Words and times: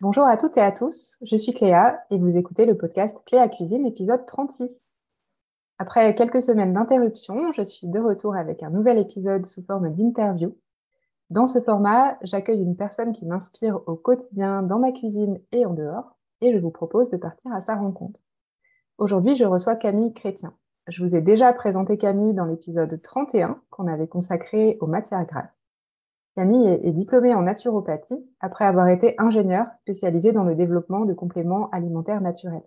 Bonjour 0.00 0.24
à 0.24 0.38
toutes 0.38 0.56
et 0.56 0.62
à 0.62 0.72
tous, 0.72 1.18
je 1.20 1.36
suis 1.36 1.52
Cléa 1.52 2.02
et 2.10 2.16
vous 2.16 2.38
écoutez 2.38 2.64
le 2.64 2.74
podcast 2.74 3.18
Cléa 3.26 3.50
Cuisine, 3.50 3.84
épisode 3.84 4.24
36. 4.24 4.80
Après 5.78 6.14
quelques 6.14 6.40
semaines 6.40 6.72
d'interruption, 6.72 7.52
je 7.52 7.60
suis 7.60 7.86
de 7.86 8.00
retour 8.00 8.34
avec 8.34 8.62
un 8.62 8.70
nouvel 8.70 8.96
épisode 8.96 9.44
sous 9.44 9.62
forme 9.62 9.94
d'interview. 9.94 10.56
Dans 11.28 11.46
ce 11.46 11.60
format, 11.60 12.16
j'accueille 12.22 12.62
une 12.62 12.78
personne 12.78 13.12
qui 13.12 13.26
m'inspire 13.26 13.80
au 13.86 13.94
quotidien 13.94 14.62
dans 14.62 14.78
ma 14.78 14.90
cuisine 14.90 15.38
et 15.52 15.66
en 15.66 15.74
dehors 15.74 16.16
et 16.40 16.54
je 16.54 16.58
vous 16.58 16.70
propose 16.70 17.10
de 17.10 17.18
partir 17.18 17.52
à 17.52 17.60
sa 17.60 17.76
rencontre. 17.76 18.20
Aujourd'hui, 18.96 19.36
je 19.36 19.44
reçois 19.44 19.76
Camille 19.76 20.14
Chrétien. 20.14 20.54
Je 20.88 21.04
vous 21.04 21.14
ai 21.14 21.20
déjà 21.20 21.52
présenté 21.52 21.98
Camille 21.98 22.32
dans 22.32 22.46
l'épisode 22.46 23.02
31 23.02 23.60
qu'on 23.68 23.86
avait 23.86 24.08
consacré 24.08 24.78
aux 24.80 24.86
matières 24.86 25.26
grasses. 25.26 25.59
Camille 26.36 26.68
est, 26.68 26.92
diplômée 26.92 27.34
en 27.34 27.42
naturopathie 27.42 28.24
après 28.40 28.64
avoir 28.64 28.88
été 28.88 29.14
ingénieure 29.18 29.66
spécialisée 29.74 30.32
dans 30.32 30.44
le 30.44 30.54
développement 30.54 31.04
de 31.04 31.12
compléments 31.12 31.68
alimentaires 31.70 32.20
naturels. 32.20 32.62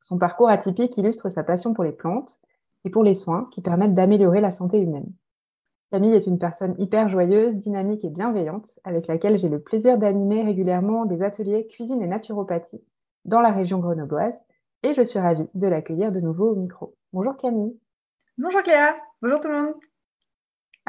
Son 0.00 0.18
parcours 0.18 0.48
atypique 0.48 0.96
illustre 0.98 1.30
sa 1.30 1.42
passion 1.42 1.74
pour 1.74 1.84
les 1.84 1.92
plantes 1.92 2.40
et 2.84 2.90
pour 2.90 3.02
les 3.02 3.14
soins 3.14 3.48
qui 3.50 3.62
permettent 3.62 3.94
d'améliorer 3.94 4.40
la 4.40 4.50
santé 4.50 4.78
humaine. 4.78 5.10
Camille 5.90 6.14
est 6.14 6.26
une 6.26 6.38
personne 6.38 6.74
hyper 6.78 7.08
joyeuse, 7.08 7.56
dynamique 7.56 8.04
et 8.04 8.10
bienveillante 8.10 8.78
avec 8.84 9.08
laquelle 9.08 9.36
j'ai 9.36 9.48
le 9.48 9.60
plaisir 9.60 9.98
d'animer 9.98 10.44
régulièrement 10.44 11.04
des 11.04 11.22
ateliers 11.22 11.66
cuisine 11.66 12.02
et 12.02 12.06
naturopathie 12.06 12.84
dans 13.24 13.40
la 13.40 13.50
région 13.50 13.78
grenobloise 13.78 14.40
et 14.82 14.94
je 14.94 15.02
suis 15.02 15.18
ravie 15.18 15.48
de 15.54 15.66
l'accueillir 15.66 16.12
de 16.12 16.20
nouveau 16.20 16.50
au 16.50 16.56
micro. 16.56 16.94
Bonjour 17.12 17.36
Camille. 17.36 17.76
Bonjour 18.38 18.62
Cléa. 18.62 18.94
Bonjour 19.20 19.40
tout 19.40 19.48
le 19.48 19.62
monde. 19.62 19.89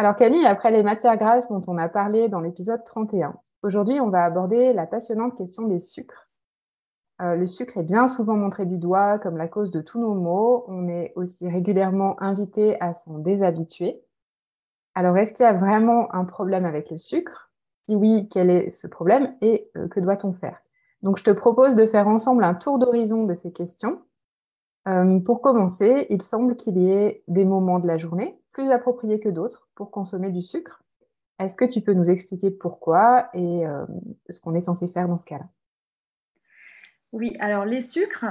Alors 0.01 0.15
Camille, 0.15 0.47
après 0.47 0.71
les 0.71 0.81
matières 0.81 1.15
grasses 1.15 1.47
dont 1.49 1.61
on 1.67 1.77
a 1.77 1.87
parlé 1.87 2.27
dans 2.27 2.39
l'épisode 2.39 2.83
31, 2.83 3.35
aujourd'hui 3.61 3.99
on 3.99 4.09
va 4.09 4.23
aborder 4.23 4.73
la 4.73 4.87
passionnante 4.87 5.37
question 5.37 5.67
des 5.67 5.77
sucres. 5.77 6.27
Euh, 7.21 7.35
le 7.35 7.45
sucre 7.45 7.77
est 7.77 7.83
bien 7.83 8.08
souvent 8.08 8.35
montré 8.35 8.66
du 8.66 8.80
doigt 8.80 9.19
comme 9.19 9.38
la 9.38 9.47
cause 9.47 9.69
de 9.69 9.80
tous 9.80 9.99
nos 9.99 10.16
maux. 10.16 10.66
On 10.67 10.88
est 10.88 11.13
aussi 11.16 11.47
régulièrement 11.47 12.19
invité 12.19 12.81
à 12.81 12.95
s'en 12.95 13.19
déshabituer. 13.19 14.02
Alors 14.95 15.16
est-ce 15.19 15.33
qu'il 15.33 15.43
y 15.43 15.47
a 15.47 15.53
vraiment 15.53 16.11
un 16.15 16.25
problème 16.25 16.65
avec 16.65 16.89
le 16.89 16.97
sucre? 16.97 17.52
Si 17.88 17.95
oui, 17.95 18.27
quel 18.31 18.49
est 18.49 18.71
ce 18.71 18.88
problème 18.88 19.36
et 19.41 19.69
euh, 19.77 19.88
que 19.88 19.99
doit-on 19.99 20.33
faire? 20.33 20.63
Donc 21.03 21.19
je 21.19 21.23
te 21.23 21.30
propose 21.30 21.75
de 21.75 21.86
faire 21.86 22.08
ensemble 22.08 22.43
un 22.43 22.55
tour 22.55 22.80
d'horizon 22.80 23.25
de 23.25 23.36
ces 23.36 23.53
questions. 23.53 24.02
Euh, 24.88 25.19
pour 25.19 25.41
commencer, 25.41 26.08
il 26.09 26.23
semble 26.23 26.55
qu'il 26.55 26.80
y 26.80 26.89
ait 26.89 27.23
des 27.27 27.45
moments 27.45 27.77
de 27.77 27.86
la 27.86 27.99
journée 27.99 28.41
plus 28.52 28.69
appropriés 28.71 29.19
que 29.19 29.30
d'autres 29.30 29.67
pour 29.75 29.91
consommer 29.91 30.30
du 30.30 30.41
sucre. 30.41 30.83
Est-ce 31.39 31.57
que 31.57 31.66
tu 31.66 31.81
peux 31.81 31.94
nous 31.94 32.09
expliquer 32.09 32.52
pourquoi 32.52 33.30
et 33.33 33.66
euh, 33.66 33.85
ce 34.30 34.39
qu'on 34.39 34.53
est 34.53 34.61
censé 34.61 34.88
faire 34.88 35.08
dans 35.08 35.17
ce 35.17 35.25
cas-là? 35.25 35.45
Oui, 37.11 37.35
alors 37.39 37.66
les 37.66 37.81
sucres, 37.81 38.25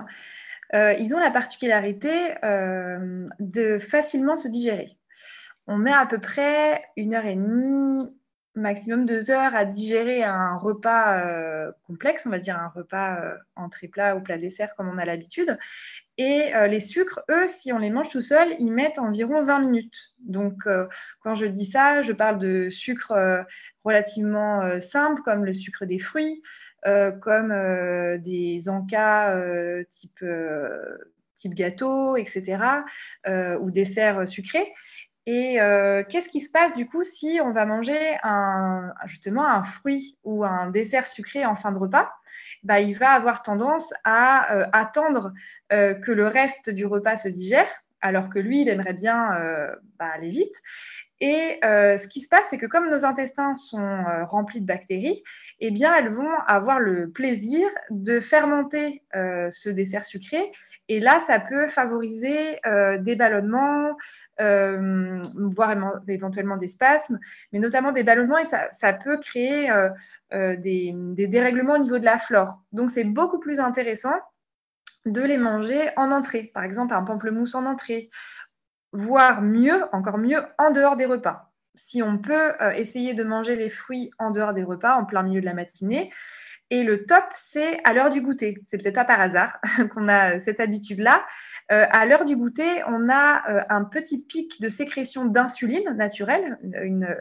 euh, 0.75 0.93
ils 0.95 1.15
ont 1.15 1.19
la 1.19 1.31
particularité 1.31 2.35
euh, 2.45 3.29
de 3.41 3.79
facilement 3.79 4.37
se 4.37 4.49
digérer. 4.49 4.97
On 5.67 5.77
met 5.77 5.93
à 5.93 6.07
peu 6.07 6.19
près 6.19 6.85
une 6.97 7.15
heure 7.15 7.27
et 7.27 7.35
demie, 7.35 8.09
maximum 8.55 9.07
deux 9.07 9.31
heures 9.31 9.55
à 9.55 9.65
digérer 9.65 10.25
un 10.25 10.57
repas 10.57 11.19
euh, 11.19 11.71
complexe, 11.87 12.27
on 12.27 12.31
va 12.31 12.39
dire 12.39 12.59
un 12.59 12.69
repas 12.69 13.21
euh, 13.21 13.37
entrée 13.57 13.89
plat 13.89 14.17
ou 14.17 14.21
plat 14.21 14.39
dessert 14.39 14.75
comme 14.77 14.89
on 14.89 14.99
a 14.99 15.05
l'habitude. 15.05 15.57
Et 16.19 16.55
euh, 16.55 16.67
les 16.67 16.81
sucres, 16.81 17.21
eux, 17.31 17.47
si 17.47 17.73
on 17.73 17.79
les 17.79 17.91
mange 17.91 18.09
tout 18.09 18.21
seul, 18.21 18.55
ils 18.59 18.73
mettent 18.73 18.99
environ 18.99 19.45
20 19.45 19.61
minutes. 19.61 20.13
Donc, 20.19 20.69
quand 21.21 21.35
je 21.35 21.47
dis 21.47 21.65
ça, 21.65 22.03
je 22.03 22.13
parle 22.13 22.39
de 22.39 22.69
sucres 22.71 23.15
relativement 23.85 24.81
simples 24.81 25.23
comme 25.23 25.45
le 25.45 25.53
sucre 25.55 25.87
des 25.87 25.99
fruits, 25.99 26.43
comme 26.85 27.55
des 28.19 28.69
encas 28.69 29.35
type, 29.89 30.23
type 31.35 31.55
gâteau, 31.55 32.17
etc., 32.17 32.59
ou 33.61 33.71
desserts 33.71 34.29
sucrés. 34.29 34.71
Et 35.33 35.61
euh, 35.61 36.03
qu'est-ce 36.03 36.29
qui 36.29 36.41
se 36.41 36.51
passe 36.51 36.75
du 36.75 36.89
coup 36.89 37.05
si 37.05 37.39
on 37.41 37.53
va 37.53 37.65
manger 37.65 38.19
un, 38.25 38.93
justement 39.07 39.47
un 39.47 39.63
fruit 39.63 40.19
ou 40.25 40.45
un 40.45 40.69
dessert 40.71 41.07
sucré 41.07 41.47
en 41.47 41.55
fin 41.55 41.71
de 41.71 41.79
repas? 41.79 42.11
Bah, 42.65 42.81
Il 42.81 42.95
va 42.95 43.11
avoir 43.11 43.45
tendance 43.45 43.95
à 44.03 44.53
euh, 44.53 44.67
attendre 44.73 45.33
euh, 45.73 45.95
que 45.95 46.11
le 46.11 46.27
reste 46.27 46.69
du 46.71 46.85
repas 46.85 47.15
se 47.15 47.29
digère, 47.29 47.69
alors 48.01 48.29
que 48.29 48.41
lui, 48.41 48.63
il 48.63 48.69
aimerait 48.69 48.95
bien 48.95 49.29
bah, 50.01 50.11
aller 50.13 50.31
vite. 50.31 50.57
Et 51.21 51.59
euh, 51.65 51.99
ce 51.99 52.09
qui 52.09 52.21
se 52.21 52.29
passe, 52.29 52.47
c'est 52.49 52.57
que 52.57 52.67
comme 52.67 52.89
nos 52.89 53.05
intestins 53.05 53.55
sont 53.55 53.79
euh, 53.79 54.25
remplis 54.25 54.61
de 54.61 54.67
bactéries, 54.67 55.23
eh 55.59 55.71
bien, 55.71 55.95
elles 55.95 56.09
vont 56.09 56.31
avoir 56.47 56.81
le 56.81 57.11
plaisir 57.11 57.69
de 57.91 58.21
fermenter 58.21 59.03
euh, 59.15 59.49
ce 59.51 59.69
dessert 59.69 60.07
sucré. 60.07 60.51
Et 60.89 60.99
là, 60.99 61.21
ça 61.21 61.39
peut 61.39 61.67
favoriser 61.67 62.59
des 63.01 63.17
ballonnements, 63.17 63.97
voire 64.39 65.75
éventuellement 66.09 66.57
des 66.57 66.69
spasmes, 66.69 67.19
mais 67.53 67.59
notamment 67.59 67.93
des 67.93 68.03
ballonnements 68.03 68.39
et 68.39 68.45
ça, 68.45 68.69
ça 68.73 68.93
peut 68.93 69.19
créer 69.19 69.71
des, 70.33 70.93
des 70.95 71.27
dérèglements 71.27 71.75
au 71.75 71.79
niveau 71.79 71.99
de 71.99 72.05
la 72.05 72.19
flore. 72.19 72.61
Donc, 72.73 72.91
c'est 72.91 73.05
beaucoup 73.05 73.39
plus 73.39 73.61
intéressant 73.61 74.19
de 75.07 75.23
les 75.23 75.39
manger 75.39 75.91
en 75.97 76.11
entrée. 76.11 76.51
Par 76.53 76.65
exemple, 76.65 76.95
un 76.95 77.03
pamplemousse 77.03 77.55
en 77.55 77.67
entrée 77.67 78.11
voire 78.93 79.43
mieux, 79.43 79.85
encore 79.93 80.19
mieux, 80.19 80.43
en 80.59 80.71
dehors 80.71 80.97
des 80.97 81.07
repas. 81.07 81.51
Si 81.75 82.03
on 82.03 82.19
peut 82.19 82.53
euh, 82.61 82.73
essayer 82.73 83.15
de 83.15 83.25
manger 83.25 83.57
les 83.57 83.71
fruits 83.71 84.11
en 84.19 84.31
dehors 84.31 84.53
des 84.53 84.65
repas, 84.65 84.97
en 84.97 85.05
plein 85.05 85.23
milieu 85.23 85.41
de 85.41 85.47
la 85.47 85.55
matinée. 85.55 86.11
Et 86.73 86.85
le 86.85 87.05
top, 87.05 87.25
c'est 87.35 87.81
à 87.85 87.93
l'heure 87.93 88.11
du 88.11 88.21
goûter. 88.21 88.59
C'est 88.65 88.79
peut-être 88.79 88.95
pas 88.95 89.05
par 89.05 89.21
hasard 89.21 89.61
qu'on 89.95 90.09
a 90.09 90.39
cette 90.41 90.61
habitude-là. 90.61 91.25
Euh, 91.73 91.87
à 91.91 92.07
l'heure 92.07 92.25
du 92.25 92.37
goûter, 92.37 92.83
on 92.87 93.09
a 93.09 93.51
euh, 93.51 93.63
un 93.69 93.85
petit 93.85 94.25
pic 94.25 94.61
de 94.61 94.69
sécrétion 94.69 95.25
d'insuline 95.25 95.91
naturelle, 95.97 96.59
une, 96.83 97.17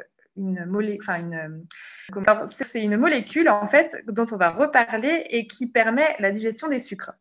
c'est 2.51 2.81
une 2.81 2.97
molécule 2.97 3.49
en 3.49 3.67
fait 3.67 3.91
dont 4.07 4.25
on 4.31 4.37
va 4.37 4.51
reparler 4.51 5.25
et 5.29 5.47
qui 5.47 5.67
permet 5.67 6.15
la 6.19 6.31
digestion 6.31 6.67
des 6.67 6.79
sucres. 6.79 7.13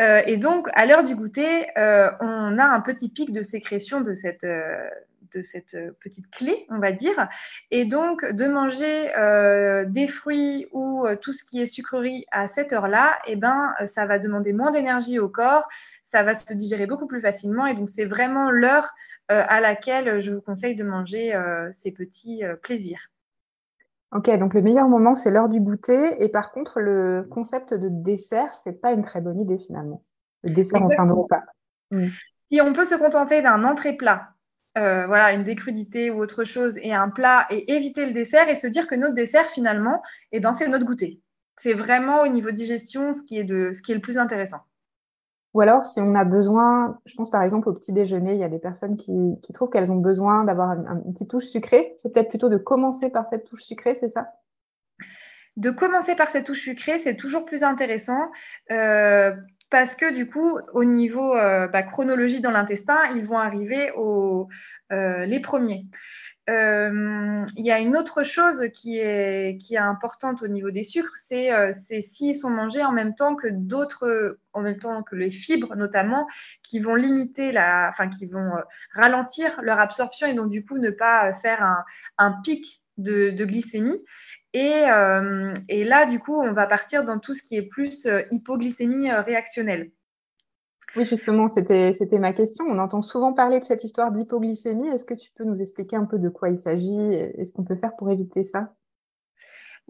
Euh, 0.00 0.22
et 0.26 0.36
donc, 0.36 0.68
à 0.72 0.86
l'heure 0.86 1.02
du 1.02 1.14
goûter, 1.14 1.66
euh, 1.78 2.10
on 2.20 2.58
a 2.58 2.64
un 2.64 2.80
petit 2.80 3.10
pic 3.10 3.32
de 3.32 3.42
sécrétion 3.42 4.00
de 4.00 4.14
cette, 4.14 4.44
euh, 4.44 4.88
de 5.34 5.42
cette 5.42 5.76
petite 6.00 6.30
clé, 6.30 6.66
on 6.70 6.78
va 6.78 6.90
dire. 6.90 7.28
Et 7.70 7.84
donc, 7.84 8.24
de 8.24 8.46
manger 8.46 9.12
des 9.86 10.08
fruits 10.08 10.66
ou 10.72 11.06
tout 11.22 11.32
ce 11.32 11.44
qui 11.44 11.60
est 11.60 11.66
sucrerie 11.66 12.24
à 12.32 12.48
cette 12.48 12.72
heure-là, 12.72 13.16
eh 13.28 13.36
ben, 13.36 13.72
ça 13.86 14.06
va 14.06 14.18
demander 14.18 14.52
moins 14.52 14.72
d'énergie 14.72 15.20
au 15.20 15.28
corps, 15.28 15.68
ça 16.02 16.24
va 16.24 16.34
se 16.34 16.52
digérer 16.52 16.86
beaucoup 16.86 17.06
plus 17.06 17.20
facilement. 17.20 17.66
Et 17.66 17.74
donc, 17.74 17.88
c'est 17.88 18.06
vraiment 18.06 18.50
l'heure 18.50 18.92
à 19.28 19.60
laquelle 19.60 20.18
je 20.18 20.32
vous 20.32 20.40
conseille 20.40 20.74
de 20.74 20.82
manger 20.82 21.32
ces 21.70 21.92
petits 21.92 22.42
plaisirs. 22.60 23.08
Ok, 24.12 24.28
donc 24.38 24.54
le 24.54 24.62
meilleur 24.62 24.88
moment, 24.88 25.14
c'est 25.14 25.30
l'heure 25.30 25.48
du 25.48 25.60
goûter. 25.60 26.22
Et 26.22 26.28
par 26.28 26.50
contre, 26.50 26.80
le 26.80 27.26
concept 27.30 27.74
de 27.74 27.88
dessert, 27.88 28.52
c'est 28.64 28.80
pas 28.80 28.92
une 28.92 29.02
très 29.02 29.20
bonne 29.20 29.40
idée 29.40 29.58
finalement. 29.58 30.02
Le 30.42 30.52
dessert 30.52 30.82
en 30.82 30.90
fin 30.90 31.06
de 31.06 31.12
repas. 31.12 31.42
Hmm. 31.90 32.08
Si 32.50 32.60
on 32.60 32.72
peut 32.72 32.84
se 32.84 32.96
contenter 32.96 33.42
d'un 33.42 33.62
entrée-plat, 33.62 34.30
euh, 34.78 35.06
voilà, 35.06 35.32
une 35.32 35.44
décrudité 35.44 36.10
ou 36.10 36.20
autre 36.20 36.44
chose, 36.44 36.76
et 36.78 36.92
un 36.92 37.08
plat, 37.08 37.46
et 37.50 37.72
éviter 37.72 38.06
le 38.06 38.12
dessert, 38.12 38.48
et 38.48 38.54
se 38.56 38.66
dire 38.66 38.88
que 38.88 38.94
notre 38.96 39.14
dessert, 39.14 39.46
finalement, 39.46 40.02
eh 40.32 40.40
ben, 40.40 40.52
c'est 40.52 40.68
notre 40.68 40.84
goûter. 40.84 41.20
C'est 41.56 41.74
vraiment 41.74 42.22
au 42.22 42.28
niveau 42.28 42.50
digestion 42.50 43.12
ce 43.12 43.22
qui 43.22 43.38
est, 43.38 43.44
de, 43.44 43.70
ce 43.72 43.82
qui 43.82 43.92
est 43.92 43.96
le 43.96 44.00
plus 44.00 44.18
intéressant. 44.18 44.60
Ou 45.54 45.60
alors, 45.60 45.84
si 45.84 46.00
on 46.00 46.14
a 46.14 46.24
besoin, 46.24 46.98
je 47.06 47.14
pense 47.14 47.30
par 47.30 47.42
exemple 47.42 47.68
au 47.68 47.72
petit 47.72 47.92
déjeuner, 47.92 48.34
il 48.34 48.38
y 48.38 48.44
a 48.44 48.48
des 48.48 48.60
personnes 48.60 48.96
qui, 48.96 49.12
trouvent 49.52 49.70
qu'elles 49.70 49.90
ont 49.90 49.96
besoin 49.96 50.44
d'avoir 50.44 50.70
une 50.70 51.12
petite 51.12 51.30
touche 51.30 51.46
sucrée. 51.46 51.94
C'est 51.98 52.12
peut-être 52.12 52.28
plutôt 52.28 52.48
de 52.48 52.56
commencer 52.56 53.10
par 53.10 53.26
cette 53.26 53.44
touche 53.44 53.62
sucrée, 53.62 53.96
c'est 54.00 54.08
ça? 54.08 54.28
De 55.56 55.70
commencer 55.70 56.14
par 56.14 56.30
cette 56.30 56.46
touche 56.46 56.62
sucrée, 56.62 57.00
c'est 57.00 57.16
toujours 57.16 57.44
plus 57.44 57.64
intéressant. 57.64 58.30
Euh, 58.70 59.34
parce 59.70 59.94
que 59.94 60.14
du 60.14 60.26
coup, 60.26 60.58
au 60.74 60.84
niveau 60.84 61.34
euh, 61.36 61.68
bah, 61.68 61.82
chronologie 61.82 62.40
dans 62.40 62.50
l'intestin, 62.50 62.98
ils 63.14 63.24
vont 63.24 63.38
arriver 63.38 63.90
euh, 63.96 65.24
les 65.24 65.40
premiers. 65.40 65.86
Euh, 66.50 67.46
il 67.56 67.64
y 67.64 67.70
a 67.70 67.78
une 67.78 67.96
autre 67.96 68.24
chose 68.24 68.68
qui 68.74 68.98
est, 68.98 69.56
qui 69.60 69.74
est 69.74 69.78
importante 69.78 70.42
au 70.42 70.48
niveau 70.48 70.70
des 70.70 70.82
sucres, 70.82 71.16
c'est 71.16 71.52
euh, 71.52 71.70
s'ils 71.72 72.36
sont 72.36 72.50
mangés 72.50 72.82
en 72.82 72.92
même 72.92 73.14
temps 73.14 73.36
que 73.36 73.46
d'autres, 73.48 74.38
en 74.52 74.60
même 74.60 74.78
temps 74.78 75.02
que 75.04 75.14
les 75.14 75.30
fibres 75.30 75.76
notamment, 75.76 76.26
qui 76.64 76.80
vont 76.80 76.96
limiter 76.96 77.52
la, 77.52 77.88
enfin 77.88 78.08
qui 78.08 78.26
vont 78.26 78.56
euh, 78.56 78.62
ralentir 78.94 79.60
leur 79.62 79.78
absorption 79.78 80.26
et 80.26 80.34
donc 80.34 80.50
du 80.50 80.64
coup 80.64 80.78
ne 80.78 80.90
pas 80.90 81.32
faire 81.34 81.62
un, 81.62 81.84
un 82.18 82.32
pic 82.42 82.82
de, 82.96 83.30
de, 83.30 83.44
glycémie. 83.44 84.04
Et, 84.52 84.84
et, 85.68 85.84
là, 85.84 86.06
du 86.06 86.18
coup, 86.18 86.34
on 86.34 86.52
va 86.52 86.66
partir 86.66 87.04
dans 87.04 87.18
tout 87.18 87.34
ce 87.34 87.42
qui 87.42 87.56
est 87.56 87.62
plus 87.62 88.06
hypoglycémie 88.30 89.10
réactionnelle. 89.10 89.90
Oui, 90.96 91.04
justement, 91.04 91.48
c'était 91.48 92.18
ma 92.18 92.32
question. 92.32 92.64
On 92.68 92.78
entend 92.78 93.02
souvent 93.02 93.32
parler 93.32 93.60
de 93.60 93.64
cette 93.64 93.84
histoire 93.84 94.10
d'hypoglycémie. 94.10 94.88
Est-ce 94.88 95.04
que 95.04 95.14
tu 95.14 95.30
peux 95.32 95.44
nous 95.44 95.60
expliquer 95.60 95.96
un 95.96 96.04
peu 96.04 96.18
de 96.18 96.28
quoi 96.28 96.48
il 96.48 96.58
s'agit 96.58 97.14
et 97.14 97.44
ce 97.44 97.52
qu'on 97.52 97.64
peut 97.64 97.76
faire 97.76 97.94
pour 97.96 98.10
éviter 98.10 98.42
ça? 98.42 98.74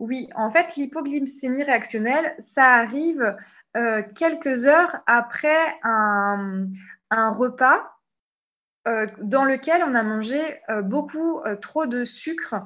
Oui, 0.00 0.28
en 0.34 0.50
fait, 0.50 0.76
l'hypoglycémie 0.76 1.62
réactionnelle, 1.62 2.34
ça 2.40 2.64
arrive 2.74 3.36
euh, 3.76 4.02
quelques 4.14 4.64
heures 4.64 4.96
après 5.06 5.78
un, 5.82 6.68
repas 7.10 7.82
euh, 8.88 9.06
dans 9.20 9.44
lequel 9.44 9.82
on 9.84 9.94
a 9.94 10.02
mangé 10.02 10.40
euh, 10.70 10.80
beaucoup 10.80 11.40
trop 11.60 11.86
de 11.86 12.04
sucre 12.04 12.56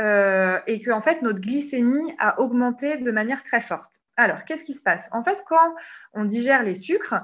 et 0.00 0.80
que 0.80 0.92
en 0.92 1.00
fait 1.00 1.22
notre 1.22 1.40
glycémie 1.40 2.14
a 2.20 2.40
augmenté 2.40 2.98
de 2.98 3.10
manière 3.10 3.42
très 3.42 3.60
forte. 3.60 4.00
Alors, 4.16 4.44
qu'est-ce 4.44 4.64
qui 4.64 4.74
se 4.74 4.82
passe? 4.82 5.08
En 5.12 5.22
fait, 5.22 5.44
quand 5.46 5.74
on 6.12 6.24
digère 6.24 6.62
les 6.62 6.74
sucres, 6.74 7.16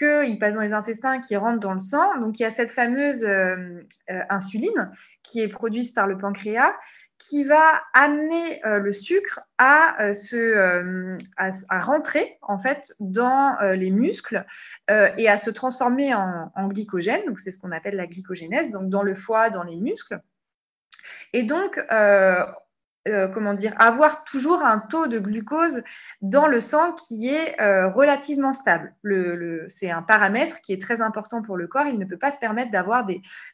qu'ils 0.00 0.38
passent 0.38 0.54
dans 0.54 0.60
les 0.60 0.72
intestins, 0.72 1.20
qui 1.20 1.36
rentrent 1.36 1.60
dans 1.60 1.74
le 1.74 1.80
sang, 1.80 2.18
donc 2.20 2.40
il 2.40 2.42
y 2.42 2.46
a 2.46 2.50
cette 2.50 2.70
fameuse 2.70 3.26
insuline 4.28 4.90
qui 5.22 5.40
est 5.40 5.48
produite 5.48 5.94
par 5.94 6.06
le 6.06 6.18
pancréas 6.18 6.72
qui 7.20 7.44
va 7.44 7.82
amener 7.92 8.64
euh, 8.64 8.78
le 8.78 8.94
sucre 8.94 9.40
à, 9.58 10.02
euh, 10.02 10.14
se, 10.14 10.36
euh, 10.36 11.18
à, 11.36 11.78
rentrer 11.78 12.38
en 12.40 12.58
fait 12.58 12.94
dans 12.98 13.58
les 13.60 13.90
muscles 13.90 14.44
et 14.88 15.28
à 15.28 15.36
se 15.36 15.50
transformer 15.50 16.14
en, 16.14 16.50
en 16.54 16.68
glycogène. 16.68 17.24
Donc 17.26 17.38
c'est 17.38 17.52
ce 17.52 17.60
qu'on 17.60 17.72
appelle 17.72 17.96
la 17.96 18.06
glycogénèse, 18.06 18.70
donc 18.70 18.88
dans 18.88 19.02
le 19.02 19.14
foie, 19.14 19.50
dans 19.50 19.62
les 19.62 19.76
muscles. 19.76 20.20
Et 21.32 21.42
donc 21.42 21.78
euh, 21.92 22.44
comment 23.06 23.54
dire, 23.54 23.72
avoir 23.78 24.24
toujours 24.24 24.62
un 24.62 24.78
taux 24.78 25.06
de 25.06 25.18
glucose 25.18 25.82
dans 26.20 26.46
le 26.46 26.60
sang 26.60 26.92
qui 26.92 27.28
est 27.28 27.58
euh, 27.60 27.88
relativement 27.88 28.52
stable. 28.52 28.94
c'est 29.68 29.90
un 29.90 30.02
paramètre 30.02 30.60
qui 30.60 30.72
est 30.74 30.82
très 30.82 31.00
important 31.00 31.40
pour 31.42 31.56
le 31.56 31.66
corps. 31.66 31.86
Il 31.86 31.98
ne 31.98 32.04
peut 32.04 32.18
pas 32.18 32.30
se 32.30 32.38
permettre 32.38 32.70
d'avoir 32.70 33.06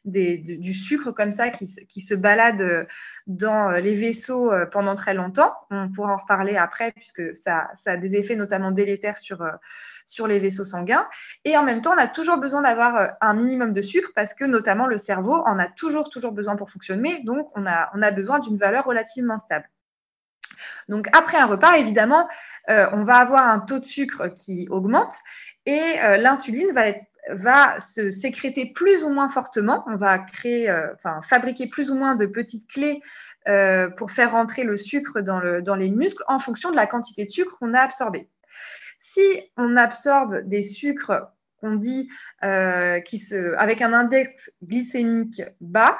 du 0.05 0.75
sucre 0.75 1.13
comme 1.13 1.31
ça 1.31 1.51
qui, 1.51 1.67
se 1.67 2.15
balade 2.15 2.87
dans 3.27 3.71
les 3.71 3.95
vaisseaux 3.95 4.53
euh, 4.53 4.67
pendant 4.67 4.95
très 4.95 5.15
longtemps. 5.15 5.55
On 5.71 5.89
pourra 5.91 6.15
en 6.15 6.17
reparler 6.17 6.57
après 6.57 6.93
puisque 6.93 7.35
ça, 7.37 7.69
a 7.87 7.97
des 7.97 8.15
effets 8.15 8.37
notamment 8.37 8.71
délétères 8.73 9.19
sur, 9.19 9.47
les 10.27 10.39
vaisseaux 10.41 10.65
sanguins. 10.65 11.07
Et 11.45 11.57
en 11.57 11.63
même 11.63 11.83
temps, 11.83 11.95
on 11.95 11.99
a 11.99 12.09
toujours 12.09 12.39
besoin 12.39 12.63
d'avoir 12.63 13.17
un 13.21 13.35
minimum 13.35 13.73
de 13.73 13.81
sucre 13.81 14.11
parce 14.15 14.35
que 14.35 14.45
notamment 14.45 14.87
le 14.87 14.99
cerveau 14.99 15.35
en 15.47 15.59
a 15.59 15.69
toujours, 15.69 16.11
toujours 16.11 16.33
besoin 16.33 16.57
pour 16.57 16.71
fonctionner. 16.71 17.23
Donc, 17.25 17.49
on 17.55 17.65
a 17.67 18.11
besoin 18.11 18.41
d'une 18.41 18.57
valeur 18.57 18.85
relativement 18.85 19.36
stable. 19.39 19.69
Donc 20.89 21.09
après 21.13 21.37
un 21.37 21.47
repas, 21.47 21.79
évidemment, 21.79 22.29
euh, 22.69 22.89
on 22.93 23.03
va 23.03 23.15
avoir 23.15 23.49
un 23.49 23.61
taux 23.61 23.79
de 23.79 23.85
sucre 23.85 24.29
qui 24.29 24.69
augmente 24.71 25.13
et 25.65 26.01
euh, 26.01 26.17
l'insuline 26.17 26.73
va, 26.73 27.81
se 27.81 28.13
sécréter 28.13 28.73
plus 28.73 29.03
ou 29.03 29.09
moins 29.09 29.29
fortement. 29.29 29.85
On 29.89 29.97
va 29.97 30.19
créer, 30.19 30.71
euh, 30.71 30.95
fabriquer 31.23 31.67
plus 31.67 31.91
ou 31.91 31.97
moins 31.97 32.15
de 32.15 32.27
petites 32.27 32.69
clés 32.69 33.01
pour 33.97 34.11
faire 34.11 34.33
rentrer 34.33 34.65
le 34.65 34.77
sucre 34.77 35.21
dans, 35.21 35.39
le, 35.39 35.63
dans 35.63 35.77
les 35.77 35.91
muscles 35.91 36.23
en 36.27 36.39
fonction 36.39 36.71
de 36.71 36.77
la 36.77 36.87
quantité 36.87 37.25
de 37.25 37.31
sucre 37.31 37.57
qu'on 37.59 37.75
a 37.75 37.81
absorbé. 37.81 38.29
Si 38.99 39.23
on 39.57 39.77
absorbe 39.77 40.41
des 40.49 40.63
sucres 40.63 41.29
qu'on 41.61 41.77
dit 41.77 42.09
avec 42.41 43.83
un 43.83 43.93
index 43.93 44.53
glycémique 44.63 45.43
bas, 45.61 45.99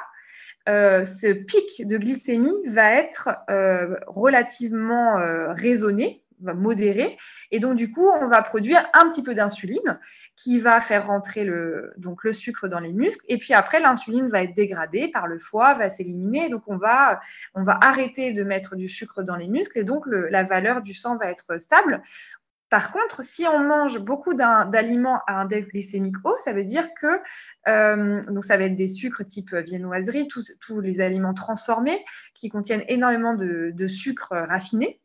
euh, 0.67 1.05
ce 1.05 1.27
pic 1.27 1.87
de 1.87 1.97
glycémie 1.97 2.67
va 2.67 2.93
être 2.93 3.29
euh, 3.49 3.95
relativement 4.07 5.17
euh, 5.17 5.53
raisonné, 5.53 6.23
modéré, 6.39 7.17
et 7.49 7.59
donc 7.59 7.77
du 7.77 7.91
coup, 7.91 8.07
on 8.07 8.27
va 8.27 8.43
produire 8.43 8.87
un 8.93 9.09
petit 9.09 9.23
peu 9.23 9.33
d'insuline 9.33 9.99
qui 10.35 10.59
va 10.59 10.81
faire 10.81 11.07
rentrer 11.07 11.43
le, 11.43 11.93
donc, 11.97 12.23
le 12.23 12.31
sucre 12.31 12.67
dans 12.67 12.79
les 12.79 12.93
muscles, 12.93 13.25
et 13.27 13.39
puis 13.39 13.53
après, 13.53 13.79
l'insuline 13.79 14.29
va 14.29 14.43
être 14.43 14.53
dégradée 14.53 15.09
par 15.11 15.25
le 15.25 15.39
foie, 15.39 15.73
va 15.73 15.89
s'éliminer, 15.89 16.49
donc 16.49 16.63
on 16.67 16.77
va, 16.77 17.19
on 17.55 17.63
va 17.63 17.79
arrêter 17.81 18.33
de 18.33 18.43
mettre 18.43 18.75
du 18.75 18.87
sucre 18.87 19.23
dans 19.23 19.35
les 19.35 19.47
muscles, 19.47 19.79
et 19.79 19.83
donc 19.83 20.03
la 20.07 20.43
valeur 20.43 20.83
du 20.83 20.93
sang 20.93 21.17
va 21.17 21.31
être 21.31 21.59
stable. 21.59 22.03
Par 22.69 22.91
contre, 22.91 23.23
si 23.23 23.45
on 23.47 23.59
mange 23.59 23.99
beaucoup 23.99 24.33
d'aliments 24.33 25.21
à 25.25 25.41
index 25.41 25.69
glycémique 25.69 26.17
haut, 26.25 26.35
ça 26.43 26.51
veut 26.51 26.65
dire 26.65 26.93
que 26.95 27.21
euh, 27.67 28.21
donc 28.23 28.43
ça 28.43 28.57
va 28.57 28.65
être 28.65 28.75
des 28.75 28.89
sucres 28.89 29.25
type 29.25 29.53
viennoiserie, 29.53 30.27
tous, 30.27 30.79
les 30.81 30.99
aliments 30.99 31.33
transformés 31.33 32.03
qui 32.33 32.49
contiennent 32.49 32.83
énormément 32.87 33.33
de, 33.33 33.71
de 33.73 33.87
sucre 33.87 34.35
raffiné. 34.35 34.99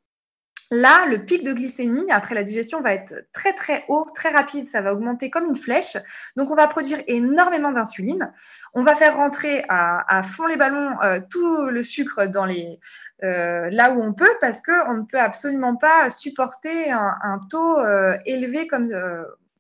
Là, 0.70 1.06
le 1.06 1.25
pic 1.25 1.44
de 1.44 1.53
glycémie 1.53 2.11
après 2.11 2.35
la 2.35 2.44
digestion 2.44 2.81
va 2.81 2.94
être 2.94 3.26
très 3.32 3.53
très 3.53 3.85
haut, 3.88 4.06
très 4.14 4.31
rapide, 4.31 4.67
ça 4.67 4.81
va 4.81 4.93
augmenter 4.94 5.31
comme 5.31 5.47
une 5.50 5.56
flèche. 5.56 5.97
Donc 6.37 6.50
on 6.50 6.55
va 6.55 6.67
produire 6.67 7.03
énormément 7.06 7.73
d'insuline. 7.73 8.32
On 8.75 8.82
va 8.82 8.94
faire 8.94 9.17
rentrer 9.17 9.62
à, 9.69 10.23
fond 10.23 10.47
les 10.47 10.56
ballons 10.56 11.00
euh, 11.03 11.20
tout 11.31 11.67
le 11.67 11.82
sucre 11.82 12.20
euh, 12.20 13.70
là 13.70 13.93
où 13.93 14.03
on 14.03 14.12
peut 14.12 14.32
parce 14.41 14.62
qu'on 14.62 14.94
ne 14.94 15.05
peut 15.05 15.20
absolument 15.20 15.76
pas 15.76 16.11
supporter 16.11 16.91
un, 16.91 17.41
taux 17.50 17.79
euh, 17.79 18.17
élevé 18.26 18.67
comme, 18.67 18.91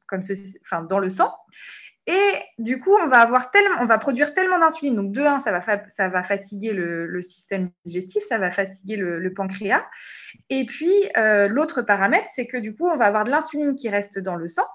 comme 0.08 0.22
dans 0.88 0.98
le 0.98 1.10
sang. 1.10 1.34
Et 2.06 2.42
du 2.58 2.80
coup, 2.80 2.94
on 3.00 3.06
va, 3.06 3.18
avoir 3.18 3.50
tellement, 3.52 3.76
on 3.80 3.86
va 3.86 3.98
produire 3.98 4.34
tellement 4.34 4.58
d'insuline. 4.58 4.96
Donc, 4.96 5.12
de 5.12 5.20
1, 5.20 5.40
ça 5.40 6.08
va, 6.08 6.22
fatiguer 6.22 6.72
le, 6.72 7.22
système 7.22 7.70
digestif, 7.84 8.24
ça 8.24 8.38
va 8.38 8.50
fatiguer 8.50 8.96
le, 8.96 9.32
pancréas. 9.32 9.84
Et 10.50 10.66
puis, 10.66 10.92
euh, 11.16 11.46
l'autre 11.46 11.82
paramètre, 11.82 12.28
c'est 12.34 12.46
que 12.46 12.56
du 12.56 12.74
coup, 12.74 12.88
on 12.88 12.96
va 12.96 13.06
avoir 13.06 13.24
de 13.24 13.30
l'insuline 13.30 13.76
qui 13.76 13.88
reste 13.88 14.18
dans 14.18 14.34
le 14.34 14.48
sang. 14.48 14.66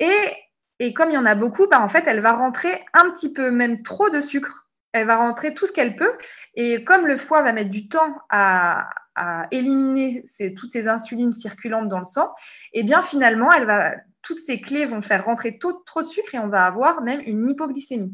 Et, 0.00 0.32
et 0.78 0.94
comme 0.94 1.10
il 1.10 1.14
y 1.14 1.18
en 1.18 1.26
a 1.26 1.34
beaucoup, 1.34 1.66
bah, 1.66 1.80
en 1.80 1.88
fait, 1.88 2.04
elle 2.06 2.20
va 2.20 2.32
rentrer 2.32 2.84
un 2.94 3.10
petit 3.10 3.32
peu, 3.32 3.50
même 3.50 3.82
trop 3.82 4.08
de 4.08 4.20
sucre. 4.20 4.66
Elle 4.92 5.06
va 5.06 5.16
rentrer 5.16 5.52
tout 5.52 5.66
ce 5.66 5.72
qu'elle 5.72 5.94
peut. 5.94 6.12
Et 6.54 6.84
comme 6.84 7.06
le 7.06 7.18
foie 7.18 7.42
va 7.42 7.52
mettre 7.52 7.70
du 7.70 7.86
temps 7.86 8.16
à, 8.30 8.88
à 9.14 9.46
éliminer 9.50 10.24
toutes 10.56 10.72
ces 10.72 10.88
insulines 10.88 11.34
circulantes 11.34 11.88
dans 11.88 11.98
le 11.98 12.04
sang, 12.04 12.34
eh 12.72 12.82
bien 12.82 13.02
finalement, 13.02 13.50
elle 13.52 13.66
va 13.66 13.92
toutes 14.26 14.40
ces 14.40 14.60
clés 14.60 14.86
vont 14.86 15.02
faire 15.02 15.24
rentrer 15.24 15.56
trop, 15.56 15.72
de 15.72 16.06
sucre 16.06 16.34
et 16.34 16.38
on 16.38 16.48
va 16.48 16.66
avoir 16.66 17.00
même 17.00 17.20
une 17.24 17.48
hypoglycémie. 17.48 18.12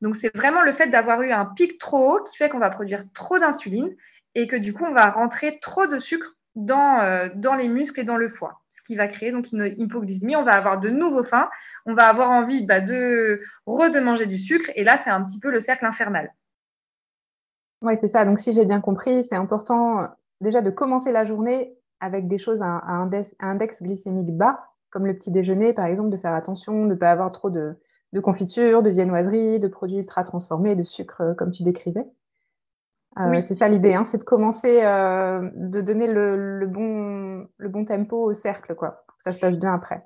Donc, 0.00 0.16
c'est 0.16 0.36
vraiment 0.36 0.62
le 0.62 0.72
fait 0.72 0.88
d'avoir 0.88 1.22
eu 1.22 1.30
un 1.30 1.46
pic 1.46 1.78
trop 1.78 2.16
haut 2.16 2.22
qui 2.24 2.36
fait 2.36 2.48
qu'on 2.48 2.58
va 2.58 2.70
produire 2.70 3.04
trop 3.12 3.38
d'insuline 3.38 3.94
et 4.34 4.48
que 4.48 4.56
du 4.56 4.72
coup, 4.72 4.84
on 4.84 4.92
va 4.92 5.10
rentrer 5.10 5.60
trop 5.60 5.86
de 5.86 5.98
sucre 5.98 6.36
dans, 6.56 7.00
euh, 7.02 7.28
les 7.56 7.68
muscles 7.68 8.00
et 8.00 8.04
dans 8.04 8.16
le 8.16 8.28
foie, 8.28 8.62
ce 8.70 8.82
qui 8.82 8.96
va 8.96 9.06
créer 9.06 9.30
donc 9.30 9.52
une 9.52 9.72
hypoglycémie. 9.78 10.34
On 10.34 10.42
va 10.42 10.54
avoir 10.54 10.80
de 10.80 10.88
nouveau 10.88 11.22
faim, 11.22 11.48
on 11.86 11.94
va 11.94 12.08
avoir 12.08 12.30
envie 12.30 12.66
bah, 12.66 12.80
de 12.80 13.40
redemanger 13.64 14.26
du 14.26 14.38
sucre 14.38 14.70
et 14.74 14.82
là, 14.82 14.98
c'est 14.98 15.10
un 15.10 15.22
petit 15.22 15.38
peu 15.38 15.52
le 15.52 15.60
cercle 15.60 15.86
infernal. 15.86 16.34
Oui, 17.80 17.96
c'est 18.00 18.08
ça. 18.08 18.24
Donc, 18.24 18.40
si 18.40 18.52
j'ai 18.52 18.64
bien 18.64 18.80
compris, 18.80 19.22
c'est 19.22 19.36
important 19.36 20.08
déjà 20.40 20.62
de 20.62 20.70
commencer 20.70 21.12
la 21.12 21.24
journée 21.24 21.76
avec 22.00 22.26
des 22.26 22.38
choses 22.38 22.60
à, 22.60 22.82
un 22.88 23.08
index 23.38 23.82
glycémique 23.82 24.36
bas 24.36 24.71
comme 24.92 25.06
le 25.06 25.14
petit 25.14 25.32
déjeuner, 25.32 25.72
par 25.72 25.86
exemple, 25.86 26.10
de 26.10 26.16
faire 26.16 26.34
attention, 26.34 26.84
de 26.84 26.90
ne 26.90 26.94
pas 26.94 27.10
avoir 27.10 27.32
trop 27.32 27.50
de, 27.50 27.74
de 28.12 28.20
confiture, 28.20 28.82
de 28.82 28.90
viennoiserie, 28.90 29.58
de 29.58 29.68
produits 29.68 29.98
ultra 29.98 30.22
transformés, 30.22 30.76
de 30.76 30.84
sucre, 30.84 31.22
euh, 31.22 31.34
comme 31.34 31.50
tu 31.50 31.64
décrivais. 31.64 32.04
Euh, 33.18 33.42
c'est 33.42 33.54
ça 33.54 33.68
l'idée, 33.68 33.94
hein, 33.94 34.04
c'est 34.04 34.18
de 34.18 34.24
commencer, 34.24 34.80
euh, 34.82 35.50
de 35.54 35.80
donner 35.80 36.06
le, 36.06 36.66
bon, 36.66 37.46
le 37.56 37.68
bon 37.68 37.84
tempo 37.84 38.16
au 38.22 38.32
cercle, 38.32 38.74
quoi, 38.74 39.04
pour 39.06 39.16
que 39.16 39.22
ça 39.22 39.32
se 39.32 39.38
passe 39.38 39.58
bien 39.58 39.74
après. 39.74 40.02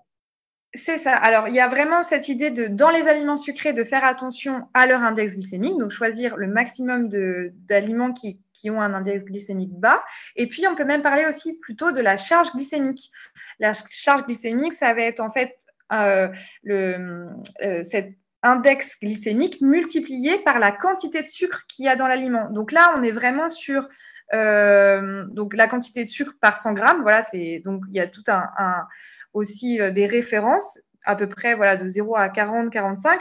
C'est 0.75 0.99
ça. 0.99 1.15
Alors, 1.15 1.49
il 1.49 1.55
y 1.55 1.61
a 1.61 1.69
vraiment 1.69 2.03
cette 2.03 2.29
idée 2.29 2.51
de, 2.51 2.67
dans 2.67 2.91
les 2.91 3.07
aliments 3.07 3.37
sucrés, 3.37 3.73
de 3.73 3.85
faire 3.85 4.05
attention 4.05 4.69
à 4.75 4.87
leur 4.87 5.03
index 5.03 5.33
glycémique, 5.33 5.79
donc 5.79 5.93
choisir 5.93 6.37
le 6.37 6.49
maximum 6.49 7.09
d'aliments 7.09 8.13
qui, 8.13 8.41
ont 8.71 8.81
un 8.81 8.95
index 8.95 9.25
glycémique 9.25 9.73
bas. 9.73 10.03
Et 10.35 10.49
puis, 10.49 10.67
on 10.67 10.75
peut 10.75 10.85
même 10.85 11.03
parler 11.03 11.27
aussi 11.27 11.59
plutôt 11.59 11.93
de 11.93 12.01
la 12.01 12.17
charge 12.17 12.53
glycémique. 12.53 13.11
La 13.59 13.73
charge 13.75 14.25
glycémique, 14.27 14.73
ça 14.73 14.95
va 14.95 15.03
être 15.03 15.21
en 15.21 15.31
fait 15.31 15.57
euh, 15.93 16.29
le, 16.65 17.29
euh, 17.63 17.83
cet 17.85 18.15
index 18.43 18.99
glycémique 19.01 19.61
multiplié 19.61 20.39
par 20.39 20.59
la 20.59 20.73
quantité 20.73 21.23
de 21.23 21.29
sucre 21.29 21.65
qu'il 21.69 21.85
y 21.85 21.89
a 21.89 21.97
dans 21.97 22.07
l'aliment. 22.07 22.51
Donc 22.51 22.73
là, 22.73 22.95
on 22.97 23.03
est 23.03 23.13
vraiment 23.13 23.51
sur 23.51 23.89
euh, 24.35 25.25
donc 25.29 25.55
la 25.55 25.69
quantité 25.69 26.05
de 26.05 26.09
sucre 26.09 26.35
par 26.41 26.59
100 26.59 26.73
grammes. 26.75 27.03
Voilà, 27.03 27.23
donc 27.65 27.83
il 27.89 27.95
y 27.95 28.01
a 28.01 28.09
tout 28.09 28.25
un 28.29 28.87
aussi 29.33 29.79
des 29.93 30.07
références, 30.07 30.79
à 31.05 31.15
peu 31.15 31.29
près 31.29 31.55
voilà, 31.55 31.77
de 31.77 31.87
0 31.87 32.17
à 32.17 32.29
40, 32.29 32.71
45. 32.71 33.21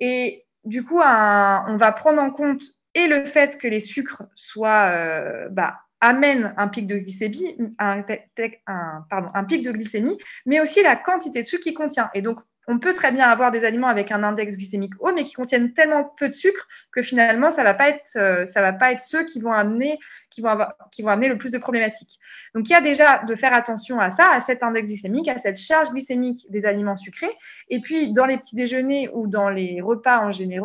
Et 0.00 0.44
du 0.64 0.84
coup, 0.84 0.98
on 0.98 1.76
va 1.76 1.92
prendre 1.96 2.22
en 2.22 2.30
compte 2.30 2.62
et 2.98 3.06
le 3.06 3.24
fait 3.24 3.58
que 3.58 3.68
les 3.68 3.78
sucres 3.78 4.24
soient, 4.34 4.90
euh, 4.90 5.48
bah, 5.50 5.82
amènent 6.00 6.52
un 6.56 6.66
pic 6.66 6.86
de 6.86 6.98
glycémie, 6.98 7.56
un, 7.78 8.02
pic 8.02 9.62
de 9.62 9.70
glycémie, 9.70 10.18
mais 10.46 10.60
aussi 10.60 10.82
la 10.82 10.96
quantité 10.96 11.42
de 11.42 11.46
sucre 11.46 11.62
qu'il 11.62 11.74
contient. 11.74 12.10
Et 12.14 12.22
donc, 12.22 12.40
on 12.68 12.78
peut 12.78 12.92
très 12.92 13.10
bien 13.12 13.28
avoir 13.28 13.50
des 13.50 13.64
aliments 13.64 13.88
avec 13.88 14.12
un 14.12 14.22
index 14.22 14.56
glycémique 14.56 14.92
haut, 15.00 15.10
mais 15.12 15.24
qui 15.24 15.32
contiennent 15.32 15.72
tellement 15.72 16.04
peu 16.04 16.28
de 16.28 16.34
sucre 16.34 16.68
que 16.92 17.00
finalement, 17.00 17.50
ça 17.50 17.62
ne 17.62 17.66
va, 17.66 17.74
pas 17.74 17.88
être, 17.88 18.16
euh, 18.16 18.44
va 18.54 18.72
pas 18.74 18.92
être 18.92 19.00
ceux 19.00 19.24
qui 19.24 19.40
vont, 19.40 19.52
amener, 19.52 19.98
qui, 20.28 20.42
vont 20.42 20.54
qui 20.92 21.02
vont 21.02 21.08
amener 21.08 21.28
le 21.28 21.38
plus 21.38 21.50
de 21.50 21.56
problématiques. 21.56 22.20
Donc, 22.54 22.68
il 22.68 22.72
y 22.72 22.76
a 22.76 22.82
déjà 22.82 23.24
de 23.24 23.34
faire 23.34 23.54
attention 23.54 23.98
à 24.00 24.10
ça, 24.10 24.30
à 24.30 24.42
cet 24.42 24.62
index 24.62 24.88
glycémique, 24.88 25.28
à 25.28 25.38
cette 25.38 25.56
charge 25.56 25.90
glycémique 25.90 26.46
des 26.50 26.66
aliments 26.66 26.96
sucrés. 26.96 27.34
Et 27.70 27.80
puis, 27.80 28.12
dans 28.12 28.26
les 28.26 28.36
petits 28.36 28.54
déjeuners 28.54 29.08
ou 29.14 29.26
dans 29.26 29.48
les 29.48 29.80
repas 29.80 30.18
en 30.20 30.30
général, 30.30 30.58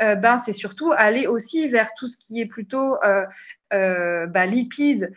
euh, 0.00 0.14
ben, 0.14 0.38
c'est 0.38 0.52
surtout 0.52 0.92
aller 0.96 1.26
aussi 1.26 1.68
vers 1.68 1.92
tout 1.94 2.06
ce 2.06 2.16
qui 2.16 2.40
est 2.40 2.46
plutôt 2.46 2.98
euh, 3.02 4.26
bah, 4.26 4.46
lipides, 4.46 5.12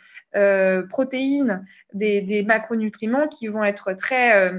protéines, 0.89 1.63
des, 1.93 2.43
macronutriments 2.47 3.27
qui 3.27 3.47
vont 3.47 3.63
être 3.63 3.93
très 3.93 4.51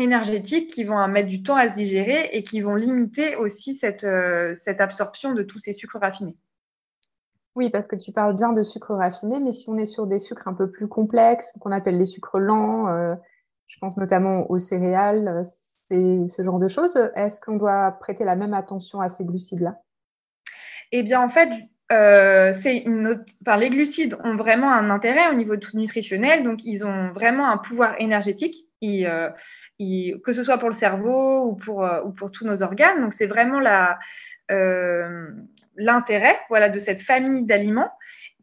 énergétiques 0.00 0.72
qui 0.72 0.84
vont 0.84 1.06
mettre 1.08 1.28
du 1.28 1.42
temps 1.42 1.56
à 1.56 1.68
se 1.68 1.74
digérer 1.74 2.30
et 2.32 2.42
qui 2.42 2.60
vont 2.60 2.74
limiter 2.74 3.36
aussi 3.36 3.74
cette, 3.74 4.04
euh, 4.04 4.54
cette 4.54 4.80
absorption 4.80 5.32
de 5.32 5.42
tous 5.42 5.58
ces 5.58 5.72
sucres 5.72 5.98
raffinés. 6.00 6.36
Oui, 7.56 7.70
parce 7.70 7.86
que 7.86 7.96
tu 7.96 8.12
parles 8.12 8.36
bien 8.36 8.52
de 8.52 8.62
sucres 8.62 8.94
raffinés, 8.94 9.40
mais 9.40 9.52
si 9.52 9.68
on 9.68 9.76
est 9.76 9.86
sur 9.86 10.06
des 10.06 10.18
sucres 10.18 10.46
un 10.46 10.54
peu 10.54 10.70
plus 10.70 10.88
complexes, 10.88 11.52
qu'on 11.60 11.72
appelle 11.72 11.98
les 11.98 12.06
sucres 12.06 12.38
lents, 12.38 12.88
euh, 12.88 13.14
je 13.66 13.78
pense 13.80 13.96
notamment 13.96 14.50
aux 14.50 14.58
céréales, 14.58 15.44
c'est 15.88 16.28
ce 16.28 16.42
genre 16.42 16.58
de 16.58 16.68
choses, 16.68 16.96
est-ce 17.16 17.40
qu'on 17.40 17.56
doit 17.56 17.90
prêter 18.00 18.24
la 18.24 18.36
même 18.36 18.54
attention 18.54 19.00
à 19.00 19.08
ces 19.08 19.24
glucides-là? 19.24 19.80
Eh 20.92 21.02
bien, 21.02 21.20
en 21.20 21.28
fait, 21.28 21.48
euh, 21.92 22.54
une 22.64 23.24
les 23.58 23.70
glucides 23.70 24.16
ont 24.22 24.36
vraiment 24.36 24.72
un 24.72 24.90
intérêt 24.90 25.28
au 25.30 25.34
niveau 25.34 25.54
nutritionnel, 25.74 26.44
donc 26.44 26.64
ils 26.64 26.86
ont 26.86 27.12
vraiment 27.12 27.50
un 27.50 27.58
pouvoir 27.58 27.96
énergétique. 28.00 28.68
Ils, 28.80 29.06
que 30.22 30.32
ce 30.32 30.44
soit 30.44 30.58
pour 30.58 30.68
le 30.68 30.74
cerveau 30.74 31.46
ou 31.46 31.56
pour, 31.56 31.84
euh, 31.84 32.02
ou 32.04 32.12
pour 32.12 32.30
tous 32.30 32.44
nos 32.44 32.62
organes. 32.62 33.00
Donc, 33.00 33.12
c'est 33.12 33.26
vraiment 33.26 33.60
euh, 34.50 35.30
l'intérêt 35.76 36.38
voilà, 36.48 36.68
de 36.68 36.78
cette 36.78 37.00
famille 37.00 37.44
d'aliments. 37.46 37.90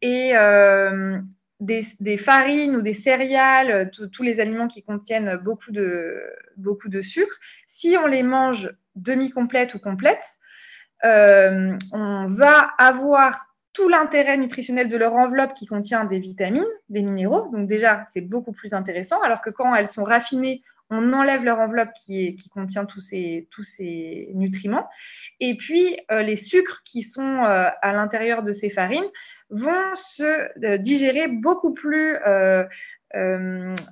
Et 0.01 0.31
euh, 0.35 1.19
des, 1.59 2.17
farines 2.17 2.75
ou 2.75 2.81
des 2.81 2.93
céréales, 2.93 3.91
tous 3.91 4.23
les 4.23 4.39
aliments 4.39 4.67
qui 4.67 4.83
contiennent 4.83 5.37
beaucoup 5.37 5.71
de, 5.71 6.21
beaucoup 6.55 6.89
de 6.89 7.01
sucre, 7.01 7.35
si 7.67 7.97
on 7.97 8.07
les 8.07 8.23
mange 8.23 8.71
demi-complètes 8.95 9.73
ou 9.75 9.79
complètes, 9.79 10.37
on 11.03 12.27
va 12.29 12.71
avoir 12.79 13.47
tout 13.73 13.89
l'intérêt 13.89 14.37
nutritionnel 14.37 14.89
de 14.89 14.97
leur 14.97 15.13
enveloppe 15.13 15.53
qui 15.53 15.67
contient 15.67 16.03
des 16.05 16.17
vitamines, 16.17 16.65
des 16.89 17.03
minéraux. 17.03 17.49
Donc 17.51 17.67
déjà, 17.67 18.05
c'est 18.11 18.21
beaucoup 18.21 18.51
plus 18.51 18.73
intéressant, 18.73 19.21
alors 19.21 19.41
que 19.41 19.51
quand 19.51 19.75
elles 19.75 19.87
sont 19.87 20.03
raffinées 20.03 20.63
on 20.89 21.11
enlève 21.13 21.43
leur 21.43 21.59
enveloppe 21.59 21.93
qui, 21.93 22.35
contient 22.53 22.85
tous 22.85 23.01
ces, 23.01 24.29
nutriments. 24.33 24.87
Et 25.39 25.57
puis, 25.57 25.99
euh, 26.11 26.21
les 26.21 26.35
sucres 26.35 26.81
qui 26.85 27.01
sont 27.01 27.43
euh, 27.43 27.69
à 27.81 27.93
l'intérieur 27.93 28.43
de 28.43 28.51
ces 28.51 28.69
farines 28.69 29.09
vont 29.49 29.95
se 29.95 30.23
euh, 30.63 30.77
digérer 30.77 31.27
beaucoup 31.27 31.73
plus 31.73 32.17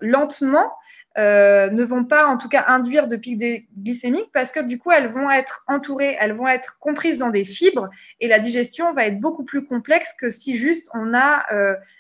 lentement, 0.02 0.72
ne 1.18 1.84
vont 1.84 2.04
pas 2.04 2.26
en 2.28 2.38
tout 2.38 2.50
cas 2.50 2.66
induire 2.68 3.08
de 3.08 3.16
pics 3.16 3.68
glycémiques 3.78 4.30
parce 4.34 4.52
que 4.52 4.60
du 4.60 4.78
coup, 4.78 4.92
elles 4.92 5.12
vont 5.12 5.30
être 5.30 5.64
entourées, 5.68 6.18
elles 6.20 6.34
vont 6.34 6.48
être 6.48 6.78
comprises 6.80 7.18
dans 7.18 7.30
des 7.30 7.46
fibres 7.46 7.90
et 8.20 8.28
la 8.28 8.40
digestion 8.40 8.94
va 8.94 9.06
être 9.08 9.20
beaucoup 9.20 9.44
plus 9.44 9.66
complexe 9.66 10.14
que 10.20 10.30
si 10.30 10.58
juste 10.58 10.90
on 10.94 11.14
a 11.14 11.46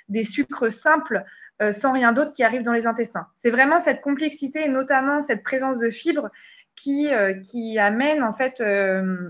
des 0.10 0.24
sucres 0.24 0.72
simples 0.72 1.24
euh, 1.62 1.72
sans 1.72 1.94
rien 1.94 2.12
d'autre 2.12 2.34
qui 2.34 2.44
arrive 2.44 2.64
dans 2.64 2.74
les 2.74 2.86
intestins. 2.86 3.28
C'est 3.38 3.50
vraiment 3.50 3.80
cette 3.80 4.02
complexité 4.02 4.66
et 4.66 4.68
notamment 4.68 5.22
cette 5.22 5.42
présence 5.42 5.80
de 5.80 5.90
fibres 5.90 6.30
qui, 6.76 7.14
euh, 7.14 7.34
amène 7.80 8.24
en 8.24 8.34
fait 8.34 8.60
euh, 8.60 9.30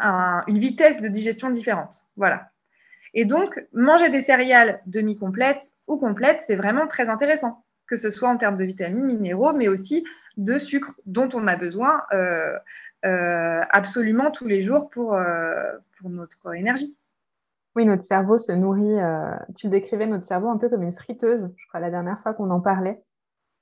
une 0.00 0.58
vitesse 0.58 1.02
de 1.02 1.08
digestion 1.08 1.50
différente. 1.50 1.92
Voilà. 2.16 2.48
Et 3.12 3.26
donc, 3.26 3.62
manger 3.74 4.08
des 4.08 4.22
céréales 4.22 4.80
demi-complètes 4.86 5.74
ou 5.86 5.98
complètes, 5.98 6.40
c'est 6.46 6.56
vraiment 6.56 6.86
très 6.86 7.10
intéressant, 7.10 7.62
que 7.86 7.96
ce 7.96 8.10
soit 8.10 8.30
en 8.30 8.38
termes 8.38 8.56
de 8.56 8.64
vitamines, 8.64 9.04
minéraux, 9.04 9.52
mais 9.52 9.68
aussi 9.68 10.06
de 10.38 10.56
sucre 10.56 10.92
dont 11.04 11.28
on 11.34 11.46
a 11.46 11.56
besoin 11.56 12.02
absolument 13.02 14.30
tous 14.30 14.46
les 14.46 14.62
jours 14.62 14.88
pour 14.88 15.18
notre 16.04 16.54
énergie. 16.54 16.96
Oui, 17.74 17.86
notre 17.86 18.04
cerveau 18.04 18.38
se 18.38 18.52
nourrit. 18.52 19.00
Euh, 19.00 19.34
tu 19.56 19.68
décrivais 19.68 20.06
notre 20.06 20.26
cerveau 20.26 20.48
un 20.48 20.58
peu 20.58 20.68
comme 20.68 20.82
une 20.82 20.92
friteuse, 20.92 21.50
je 21.56 21.66
crois, 21.68 21.80
la 21.80 21.90
dernière 21.90 22.20
fois 22.22 22.34
qu'on 22.34 22.50
en 22.50 22.60
parlait. 22.60 23.00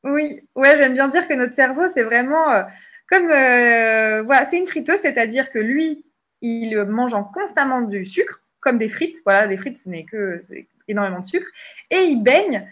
Oui, 0.02 0.48
ouais, 0.56 0.76
j'aime 0.76 0.94
bien 0.94 1.08
dire 1.08 1.28
que 1.28 1.34
notre 1.34 1.54
cerveau, 1.54 1.88
c'est 1.88 2.02
vraiment 2.02 2.50
euh, 2.50 2.62
comme. 3.08 3.30
Euh, 3.30 4.22
voilà, 4.22 4.44
c'est 4.44 4.58
une 4.58 4.66
friteuse, 4.66 4.98
c'est-à-dire 5.00 5.50
que 5.50 5.58
lui, 5.58 6.04
il 6.40 6.82
mange 6.84 7.14
en 7.14 7.22
constamment 7.22 7.82
du 7.82 8.04
sucre, 8.04 8.42
comme 8.60 8.78
des 8.78 8.88
frites. 8.88 9.18
Voilà, 9.24 9.46
des 9.46 9.56
frites, 9.56 9.78
ce 9.78 9.88
n'est 9.88 10.04
que 10.04 10.42
énormément 10.88 11.20
de 11.20 11.24
sucre. 11.24 11.46
Et 11.90 12.02
il 12.04 12.22
baigne, 12.22 12.66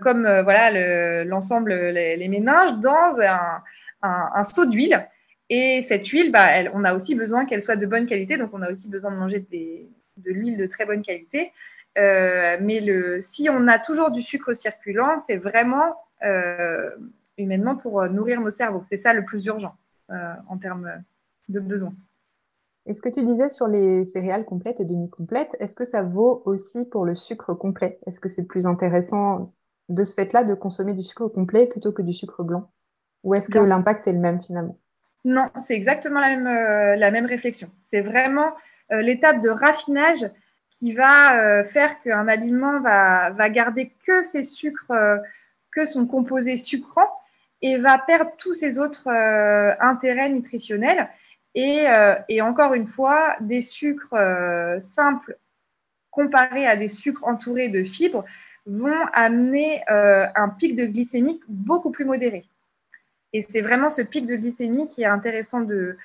comme 0.00 0.22
voilà 0.42 1.24
l'ensemble, 1.24 1.72
les, 1.72 2.28
méninges, 2.28 2.78
dans 2.80 3.20
un, 3.20 3.62
un, 4.02 4.44
seau 4.44 4.66
d'huile. 4.66 5.08
Et 5.50 5.82
cette 5.82 6.06
huile, 6.08 6.30
bah, 6.30 6.46
elle, 6.50 6.70
on 6.74 6.84
a 6.84 6.94
aussi 6.94 7.14
besoin 7.14 7.46
qu'elle 7.46 7.62
soit 7.62 7.76
de 7.76 7.86
bonne 7.86 8.06
qualité, 8.06 8.36
donc 8.36 8.50
on 8.52 8.62
a 8.62 8.70
aussi 8.70 8.88
besoin 8.88 9.10
de 9.10 9.16
manger 9.16 9.40
des, 9.50 9.88
de 10.18 10.30
l'huile 10.30 10.56
de 10.58 10.66
très 10.66 10.84
bonne 10.84 11.02
qualité. 11.02 11.52
Euh, 11.98 12.58
mais 12.60 12.80
le, 12.80 13.20
si 13.20 13.48
on 13.50 13.66
a 13.66 13.78
toujours 13.78 14.10
du 14.10 14.22
sucre 14.22 14.54
circulant, 14.54 15.18
c'est 15.18 15.36
vraiment 15.36 15.96
euh, 16.24 16.90
humainement 17.36 17.76
pour 17.76 18.00
euh, 18.00 18.08
nourrir 18.08 18.40
nos 18.40 18.50
cerveaux. 18.50 18.84
C'est 18.90 18.96
ça 18.96 19.12
le 19.12 19.24
plus 19.24 19.44
urgent 19.46 19.74
en 20.48 20.56
termes 20.56 20.90
de 21.50 21.60
besoins. 21.60 21.92
Et 22.86 22.94
ce 22.94 23.02
que 23.02 23.10
tu 23.10 23.26
disais 23.26 23.50
sur 23.50 23.68
les 23.68 24.06
céréales 24.06 24.46
complètes 24.46 24.80
et 24.80 24.86
demi-complètes, 24.86 25.54
est-ce 25.60 25.76
que 25.76 25.84
ça 25.84 26.00
vaut 26.00 26.42
aussi 26.46 26.86
pour 26.86 27.04
le 27.04 27.14
sucre 27.14 27.52
complet? 27.52 27.98
Est-ce 28.06 28.18
que 28.18 28.30
c'est 28.30 28.46
plus 28.46 28.66
intéressant 28.66 29.52
de 29.90 30.04
ce 30.04 30.14
fait-là 30.14 30.44
de 30.44 30.54
consommer 30.54 30.94
du 30.94 31.02
sucre 31.02 31.28
complet 31.28 31.66
plutôt 31.66 31.92
que 31.92 32.00
du 32.00 32.14
sucre 32.14 32.42
blanc? 32.42 32.70
Ou 33.22 33.34
est-ce 33.34 33.50
que 33.50 33.58
l'impact 33.58 34.08
est 34.08 34.14
le 34.14 34.18
même 34.18 34.40
finalement? 34.40 34.78
Non, 35.26 35.50
c'est 35.58 35.74
exactement 35.74 36.20
la 36.20 36.34
même, 36.34 36.98
la 36.98 37.10
même 37.10 37.26
réflexion. 37.26 37.68
C'est 37.82 38.00
vraiment 38.00 38.46
euh, 38.46 38.52
l'étape 38.90 39.40
de 39.40 39.48
raffinage 39.48 40.24
qui 40.78 40.92
va 40.92 41.36
euh, 41.36 41.64
faire 41.64 41.98
qu'un 41.98 42.28
aliment 42.28 42.80
va, 42.80 43.30
va, 43.30 43.50
garder 43.50 43.92
que 44.06 44.22
ses 44.22 44.44
sucres, 44.44 44.90
euh, 44.92 45.18
que 45.72 45.84
son 45.84 46.06
composé 46.06 46.56
sucrant 46.56 47.10
et 47.60 47.78
va 47.78 47.98
perdre 47.98 48.30
tous 48.38 48.54
ses 48.54 48.78
autres 48.78 49.08
intérêts 49.80 50.30
nutritionnels. 50.30 51.08
Et, 51.56 52.40
encore 52.40 52.74
une 52.74 52.86
fois, 52.86 53.34
des 53.40 53.62
sucres 53.62 54.14
simples 54.80 55.36
comparés 56.12 56.68
à 56.68 56.76
des 56.76 56.86
sucres 56.86 57.26
entourés 57.26 57.68
de 57.68 57.82
fibres 57.82 58.24
vont 58.64 59.04
amener 59.12 59.82
un 59.88 60.48
pic 60.50 60.76
de 60.76 60.84
glycémie 60.86 61.40
beaucoup 61.48 61.90
plus 61.90 62.04
modéré. 62.04 62.44
Et 63.32 63.42
c'est 63.42 63.60
vraiment 63.60 63.90
ce 63.90 64.02
pic 64.02 64.24
de 64.24 64.36
glycémie 64.36 64.86
qui 64.86 65.02
est 65.02 65.06
intéressant 65.06 65.60
de, 65.62 65.98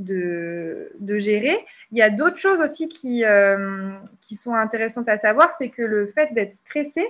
de, 0.00 1.18
gérer. 1.18 1.58
Il 1.92 1.98
y 1.98 2.02
a 2.02 2.10
d'autres 2.10 2.38
choses 2.38 2.60
aussi 2.60 2.88
qui, 2.88 3.24
euh, 3.24 3.92
qui 4.20 4.36
sont 4.36 4.54
intéressantes 4.54 5.08
à 5.08 5.18
savoir, 5.18 5.52
c'est 5.58 5.68
que 5.68 5.82
le 5.82 6.06
fait 6.06 6.32
d'être 6.32 6.54
stressé 6.54 7.06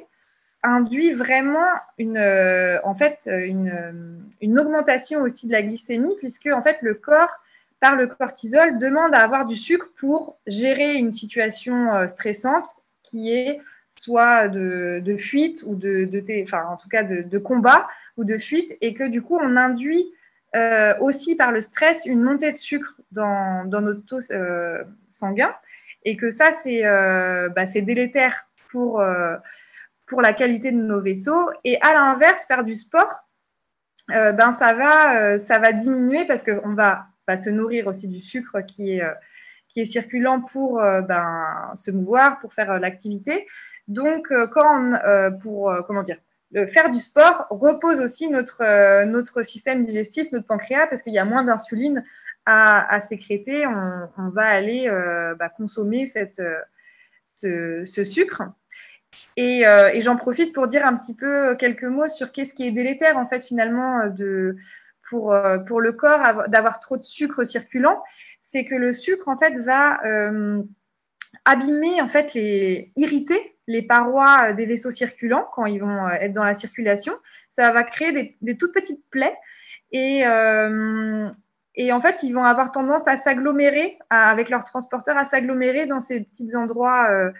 induit 0.63 1.13
vraiment 1.13 1.69
une, 1.99 2.19
euh, 2.19 2.79
en 2.85 2.95
fait, 2.95 3.19
une, 3.27 4.21
une, 4.43 4.59
augmentation 4.59 5.23
aussi 5.23 5.47
de 5.47 5.53
la 5.53 5.63
glycémie, 5.63 6.15
puisque 6.19 6.47
en 6.47 6.63
fait, 6.63 6.79
le 6.83 6.95
corps, 6.95 7.41
par 7.81 7.97
le 7.97 8.07
cortisol, 8.07 8.79
demande 8.79 9.15
à 9.15 9.21
avoir 9.21 9.47
du 9.47 9.57
sucre 9.57 9.89
pour 9.97 10.37
gérer 10.47 10.95
une 10.95 11.13
situation 11.13 11.95
euh, 11.95 12.07
stressante 12.09 12.69
qui 13.05 13.33
est 13.33 13.61
soit 13.91 14.49
de, 14.49 15.01
de 15.03 15.17
fuite 15.17 15.65
ou 15.67 15.75
de, 15.75 16.05
de, 16.05 16.23
enfin, 16.43 16.65
en 16.71 16.77
tout 16.77 16.89
cas 16.89 17.03
de, 17.03 17.23
de, 17.23 17.39
combat 17.39 17.89
ou 18.17 18.25
de 18.25 18.39
fuite, 18.39 18.77
et 18.81 18.95
que 18.95 19.05
du 19.05 19.23
coup, 19.23 19.39
on 19.41 19.57
induit 19.57 20.13
euh, 20.57 20.95
aussi 20.99 21.37
par 21.37 21.53
le 21.53 21.61
stress 21.61 22.07
une 22.07 22.23
montée 22.23 22.51
de 22.51 22.57
sucre 22.57 22.97
dans, 23.13 23.65
notre 23.67 24.05
taux 24.05 24.33
euh, 24.33 24.83
sanguin 25.09 25.55
et 26.05 26.17
que 26.17 26.33
ça, 26.33 26.53
c'est 26.63 26.85
euh, 26.85 27.49
bah, 27.51 27.67
délétère 27.67 28.49
pour, 28.71 29.03
pour 30.07 30.23
la 30.23 30.33
qualité 30.33 30.73
de 30.73 30.81
nos 30.81 31.01
vaisseaux. 31.01 31.51
Et 31.65 31.81
à 31.83 31.93
l'inverse, 31.93 32.47
faire 32.47 32.65
du 32.65 32.77
sport, 32.77 33.29
ben, 34.09 34.53
ça, 34.53 34.75
va, 34.75 35.39
ça 35.39 35.59
va 35.59 35.73
diminuer 35.73 36.25
parce 36.27 36.45
qu'on 36.45 36.75
va, 36.75 37.07
se 37.37 37.51
nourrir 37.51 37.87
aussi 37.87 38.09
du 38.09 38.21
sucre 38.21 38.61
qui 38.63 38.93
est, 38.93 39.03
qui 39.69 39.81
est 39.81 39.85
circulant 39.85 40.41
pour 40.41 40.81
ben, 40.81 41.73
se 41.75 41.91
mouvoir, 41.91 42.41
pour 42.41 42.55
faire 42.55 42.79
l'activité. 42.81 43.47
Donc, 43.89 44.33
quand 44.53 44.95
pour, 45.43 45.73
comment 45.87 46.03
dire, 46.03 46.19
faire 46.67 46.91
du 46.91 46.99
sport 46.99 47.47
repose 47.51 48.01
aussi 48.01 48.29
notre, 48.29 48.63
euh, 48.63 49.05
notre 49.05 49.43
système 49.43 49.85
digestif, 49.85 50.31
notre 50.33 50.47
pancréas, 50.47 50.87
parce 50.87 51.03
qu'il 51.03 51.13
y 51.13 51.19
a 51.19 51.25
moins 51.25 51.45
d'insuline 51.45 52.05
à, 52.47 53.01
sécréter. 53.01 53.65
On, 53.67 54.29
va 54.31 54.47
aller 54.47 54.89
euh, 54.89 55.37
bah, 55.37 55.49
consommer 55.49 56.07
cette, 56.07 56.43
ce, 57.37 58.05
sucre. 58.05 58.43
Et, 59.37 59.63
j'en 60.01 60.17
profite 60.17 60.53
pour 60.53 60.67
dire 60.67 60.85
un 60.85 60.97
petit 60.97 61.15
peu 61.15 61.55
quelques 61.55 61.85
mots 61.85 62.09
sur 62.09 62.33
qu'est-ce 62.33 62.55
qui 62.55 62.67
est 62.67 62.73
délétère, 62.73 63.19
en 63.19 63.29
fait, 63.29 63.45
finalement, 63.45 64.09
de, 64.09 64.57
pour, 65.09 65.37
pour 65.69 65.81
le 65.81 65.93
corps 65.93 66.49
d'avoir 66.49 66.81
trop 66.81 66.97
de 66.97 67.05
sucre 67.05 67.45
circulant, 67.45 68.03
c'est 68.43 68.65
que 68.65 68.75
le 68.75 68.93
sucre, 68.93 69.29
en 69.29 69.39
fait, 69.39 69.57
va 69.59 70.01
abîmer, 71.45 72.03
en 72.03 72.09
fait, 72.09 72.35
les, 72.35 72.91
irriter 72.97 73.60
les 73.71 73.83
parois 73.83 74.53
des 74.53 74.67
vaisseaux 74.67 74.91
circulants 74.91 75.47
quand 75.55 75.67
ils 75.67 75.81
vont 75.81 76.09
être 76.09 76.33
dans 76.33 76.45
la 76.45 76.55
circulation. 76.55 77.15
Ça 77.51 77.71
va 77.73 77.85
créer 77.85 78.37
des, 78.41 78.57
toutes 78.57 78.75
petites 78.75 79.05
plaies 79.11 79.37
et, 79.93 80.25
et 81.77 81.93
en 81.93 82.01
fait, 82.01 82.23
ils 82.23 82.33
vont 82.33 82.45
avoir 82.45 82.73
tendance 82.73 83.07
à 83.07 83.17
s'agglomérer 83.17 83.99
avec 84.11 84.51
leurs 84.51 84.65
transporteurs, 84.65 85.17
à 85.17 85.25
s'agglomérer 85.25 85.87
dans 85.87 86.01
ces 86.01 86.21
petits 86.21 86.57
endroits 86.57 87.09
euh, 87.11 87.31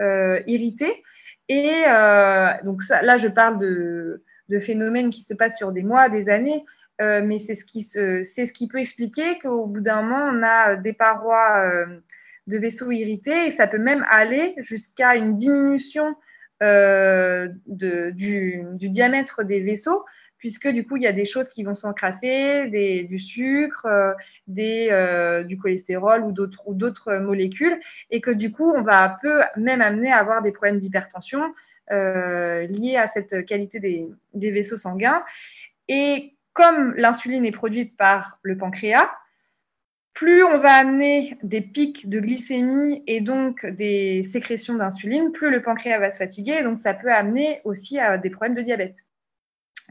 euh, 0.00 0.40
irrités. 0.46 1.02
Et 1.48 1.84
euh, 1.88 2.48
donc 2.64 2.82
là, 2.88 3.18
je 3.18 3.28
parle 3.28 3.58
de, 3.58 4.22
phénomènes 4.60 5.10
qui 5.10 5.22
se 5.22 5.34
passent 5.34 5.58
sur 5.58 5.70
des 5.70 5.82
mois, 5.82 6.08
des 6.08 6.28
années, 6.28 6.64
mais 6.98 7.38
c'est 7.38 7.54
ce, 7.54 7.64
qui 7.64 7.82
ce 7.82 8.52
qui 8.52 8.68
peut 8.68 8.78
expliquer 8.78 9.38
qu'au 9.38 9.66
bout 9.66 9.80
d'un 9.80 10.02
moment, 10.02 10.30
on 10.32 10.42
a 10.42 10.76
des 10.76 10.92
parois 10.92 11.72
de 12.50 12.58
vaisseaux 12.58 12.90
irrités 12.90 13.46
et 13.46 13.50
ça 13.50 13.66
peut 13.66 13.78
même 13.78 14.04
aller 14.10 14.54
jusqu'à 14.58 15.14
une 15.16 15.36
diminution 15.36 16.14
du, 17.66 18.62
diamètre 18.74 19.44
des 19.44 19.60
vaisseaux 19.60 20.04
puisque 20.40 20.68
du 20.68 20.86
coup, 20.86 20.96
il 20.96 21.02
y 21.02 21.06
a 21.06 21.12
des 21.12 21.26
choses 21.26 21.48
qui 21.48 21.62
vont 21.62 21.74
s'encrasser, 21.76 22.66
du 23.08 23.18
sucre, 23.18 23.86
euh, 23.86 24.12
euh, 24.58 25.44
du 25.44 25.58
cholestérol 25.58 26.24
ou 26.24 26.32
d'autres, 26.32 27.16
molécules, 27.18 27.78
et 28.10 28.20
que 28.20 28.30
du 28.30 28.50
coup, 28.50 28.68
on 28.72 28.82
va 28.82 29.18
peu 29.22 29.42
même 29.56 29.82
amener 29.82 30.10
à 30.10 30.16
avoir 30.16 30.42
des 30.42 30.50
problèmes 30.50 30.78
d'hypertension 30.78 31.42
euh, 31.92 32.66
liés 32.66 32.96
à 32.96 33.06
cette 33.06 33.44
qualité 33.44 33.78
des, 33.78 34.50
vaisseaux 34.50 34.78
sanguins. 34.78 35.22
Et 35.88 36.34
comme 36.54 36.94
l'insuline 36.96 37.44
est 37.44 37.52
produite 37.52 37.96
par 37.96 38.38
le 38.42 38.56
pancréas, 38.56 39.10
plus 40.14 40.42
on 40.44 40.58
va 40.58 40.72
amener 40.72 41.38
des 41.42 41.60
pics 41.60 42.08
de 42.08 42.20
glycémie 42.20 43.02
et 43.06 43.20
donc 43.20 43.64
des 43.64 44.22
sécrétions 44.24 44.74
d'insuline, 44.74 45.32
plus 45.32 45.50
le 45.50 45.62
pancréas 45.62 45.98
va 45.98 46.10
se 46.10 46.18
fatiguer, 46.18 46.62
donc 46.62 46.78
ça 46.78 46.94
peut 46.94 47.12
amener 47.12 47.60
aussi 47.64 47.98
à 47.98 48.18
des 48.18 48.30
problèmes 48.30 48.56
de 48.56 48.62
diabète 48.62 48.96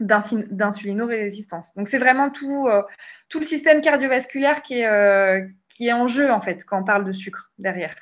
d'insulinorésistance. 0.00 1.74
Donc 1.74 1.88
c'est 1.88 1.98
vraiment 1.98 2.30
tout, 2.30 2.66
euh, 2.68 2.82
le 3.34 3.42
système 3.42 3.82
cardiovasculaire 3.82 4.62
qui 4.62 4.78
est, 4.78 4.86
euh, 4.86 5.46
qui 5.68 5.88
est 5.88 5.92
en 5.92 6.06
jeu 6.06 6.30
en 6.30 6.40
fait 6.40 6.64
quand 6.64 6.80
on 6.80 6.84
parle 6.84 7.04
de 7.04 7.12
sucre 7.12 7.52
derrière. 7.58 7.94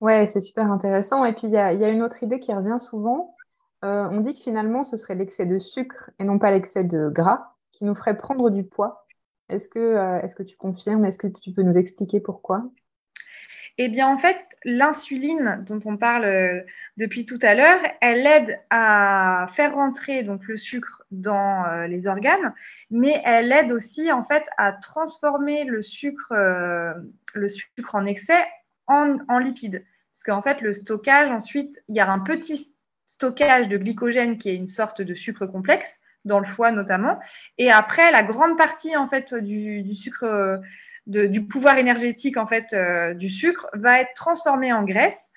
Ouais, 0.00 0.26
c'est 0.26 0.40
super 0.40 0.70
intéressant. 0.72 1.24
Et 1.24 1.32
puis 1.32 1.46
il 1.46 1.50
y 1.50 1.58
a, 1.58 1.72
y 1.72 1.84
a, 1.84 1.88
une 1.88 2.02
autre 2.02 2.22
idée 2.22 2.40
qui 2.40 2.52
revient 2.52 2.78
souvent. 2.80 3.36
Euh, 3.84 4.08
on 4.10 4.20
dit 4.20 4.34
que 4.34 4.40
finalement 4.40 4.82
ce 4.82 4.96
serait 4.96 5.14
l'excès 5.14 5.46
de 5.46 5.58
sucre 5.58 6.10
et 6.18 6.24
non 6.24 6.38
pas 6.38 6.50
l'excès 6.50 6.84
de 6.84 7.08
gras 7.08 7.54
qui 7.72 7.84
nous 7.84 7.94
ferait 7.94 8.16
prendre 8.16 8.50
du 8.50 8.64
poids. 8.64 9.06
Est-ce 9.50 9.68
que, 9.68 10.24
est-ce 10.24 10.34
que 10.34 10.42
tu 10.42 10.56
confirmes? 10.56 11.04
Est-ce 11.04 11.18
que 11.18 11.26
tu 11.26 11.52
peux 11.52 11.62
nous 11.62 11.76
expliquer 11.76 12.20
pourquoi? 12.20 12.70
Eh 13.82 13.88
bien, 13.88 14.08
en 14.08 14.18
fait, 14.18 14.36
l'insuline 14.64 15.64
dont 15.66 15.80
on 15.86 15.96
parle 15.96 16.24
euh, 16.24 16.60
depuis 16.96 17.24
tout 17.24 17.38
à 17.40 17.54
l'heure, 17.54 17.80
elle 18.00 18.26
aide 18.26 18.60
à 18.68 19.46
faire 19.48 19.74
rentrer 19.74 20.22
donc 20.22 20.46
le 20.46 20.56
sucre 20.56 21.02
dans 21.10 21.64
euh, 21.64 21.86
les 21.86 22.06
organes, 22.06 22.52
mais 22.90 23.22
elle 23.24 23.50
aide 23.52 23.72
aussi 23.72 24.12
en 24.12 24.22
fait 24.22 24.44
à 24.58 24.72
transformer 24.72 25.64
le 25.64 25.82
sucre, 25.82 26.32
euh, 26.32 26.92
le 27.34 27.48
sucre 27.48 27.94
en 27.94 28.04
excès 28.04 28.44
en 28.86 29.38
lipides. 29.38 29.84
Parce 30.12 30.24
qu'en 30.24 30.42
fait, 30.42 30.60
le 30.60 30.72
stockage, 30.72 31.30
ensuite, 31.30 31.80
il 31.86 31.96
y 31.96 32.00
a 32.00 32.10
un 32.10 32.18
petit 32.18 32.76
stockage 33.06 33.68
de 33.68 33.78
glycogène 33.78 34.36
qui 34.36 34.50
est 34.50 34.56
une 34.56 34.66
sorte 34.66 35.00
de 35.00 35.14
sucre 35.14 35.46
complexe 35.46 36.00
dans 36.24 36.38
le 36.38 36.46
foie 36.46 36.72
notamment. 36.72 37.18
Et 37.58 37.70
après, 37.70 38.10
la 38.10 38.22
grande 38.22 38.56
partie 38.56 38.96
en 38.96 39.08
fait 39.08 39.34
du, 39.34 39.94
sucre 39.94 40.60
du 41.06 41.46
pouvoir 41.46 41.78
énergétique 41.78 42.36
en 42.36 42.46
fait 42.46 42.72
euh, 42.72 43.14
du 43.14 43.28
sucre 43.28 43.68
va 43.72 44.00
être 44.00 44.14
transformé 44.14 44.72
en 44.72 44.84
graisse 44.84 45.30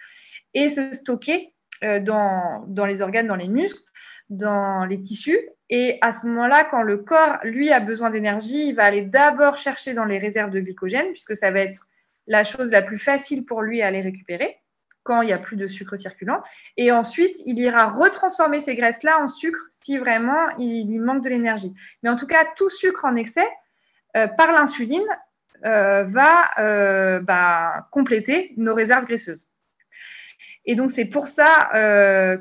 et 0.53 0.69
se 0.69 0.93
stocker 0.93 1.53
euh, 1.83 1.99
dans, 1.99 2.65
dans, 2.67 2.85
les 2.85 3.01
organes, 3.01 3.27
dans 3.27 3.35
les 3.35 3.47
muscles, 3.47 3.81
dans 4.29 4.85
les 4.85 4.99
tissus. 4.99 5.39
Et 5.69 5.97
à 6.01 6.11
ce 6.11 6.27
moment-là, 6.27 6.67
quand 6.69 6.83
le 6.83 6.97
corps, 6.97 7.37
lui, 7.43 7.71
a 7.71 7.79
besoin 7.79 8.11
d'énergie, 8.11 8.67
il 8.67 8.75
va 8.75 8.83
aller 8.83 9.01
d'abord 9.01 9.57
chercher 9.57 9.93
dans 9.93 10.05
les 10.05 10.19
réserves 10.19 10.51
de 10.51 10.59
glycogène, 10.59 11.07
puisque 11.11 11.35
ça 11.35 11.49
va 11.49 11.61
être 11.61 11.87
la 12.27 12.43
chose 12.43 12.69
la 12.69 12.81
plus 12.81 12.99
facile 12.99 13.45
pour 13.45 13.61
lui 13.61 13.81
à 13.81 13.89
les 13.89 14.01
récupérer 14.01 14.57
quand 15.03 15.21
il 15.21 15.27
n'y 15.27 15.33
a 15.33 15.37
plus 15.37 15.57
de 15.57 15.67
sucre 15.67 15.97
circulant. 15.97 16.41
Et 16.77 16.91
ensuite, 16.91 17.35
il 17.45 17.59
ira 17.59 17.89
retransformer 17.89 18.59
ces 18.59 18.75
graisses-là 18.75 19.19
en 19.19 19.27
sucre 19.27 19.59
si 19.69 19.97
vraiment 19.97 20.49
il 20.57 20.87
lui 20.87 20.99
manque 20.99 21.23
de 21.23 21.29
l'énergie. 21.29 21.75
Mais 22.01 22.09
en 22.09 22.15
tout 22.15 22.27
cas, 22.27 22.45
tout 22.55 22.69
sucre 22.69 23.05
en 23.05 23.15
excès, 23.15 23.47
euh, 24.15 24.27
par 24.27 24.51
l'insuline, 24.51 25.05
euh, 25.65 26.03
va 26.03 26.51
euh, 26.59 27.19
bah, 27.19 27.87
compléter 27.91 28.53
nos 28.57 28.73
réserves 28.73 29.05
graisseuses. 29.05 29.47
Et 30.65 30.75
donc 30.75 30.91
c'est 30.91 31.05
pour 31.05 31.27
ça 31.27 31.69
que, 31.73 32.37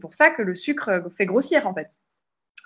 pour 0.00 0.14
ça 0.14 0.30
que 0.30 0.42
le 0.42 0.54
sucre 0.54 1.04
fait 1.16 1.26
grossir 1.26 1.66
en 1.68 1.74
fait, 1.74 1.88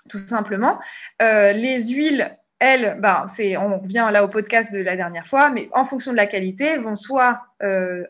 tout 0.09 0.17
simplement. 0.17 0.79
les 1.19 1.89
huiles 1.89 2.35
elles, 2.61 2.97
bah, 3.01 3.25
on 3.59 3.79
revient 3.79 4.07
là 4.11 4.23
au 4.23 4.29
podcast 4.29 4.71
de 4.71 4.79
la 4.79 4.95
dernière 4.95 5.27
fois, 5.27 5.49
mais 5.49 5.69
en 5.73 5.83
fonction 5.83 6.11
de 6.11 6.17
la 6.17 6.27
qualité, 6.27 6.77
vont 6.77 6.95
soit 6.95 7.41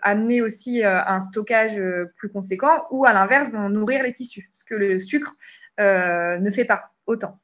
amener 0.02 0.42
aussi 0.42 0.84
un 0.84 1.20
stockage 1.22 1.82
plus 2.18 2.30
conséquent, 2.30 2.84
ou 2.92 3.06
à 3.06 3.14
l'inverse, 3.14 3.52
vont 3.52 3.70
nourrir 3.70 4.04
les 4.04 4.14
tissus, 4.14 4.50
ce 4.54 4.64
que 4.64 4.76
le 4.76 5.00
sucre 5.00 5.34
ne 5.80 6.52
fait 6.52 6.66
pas 6.66 6.92
autant. 7.08 7.40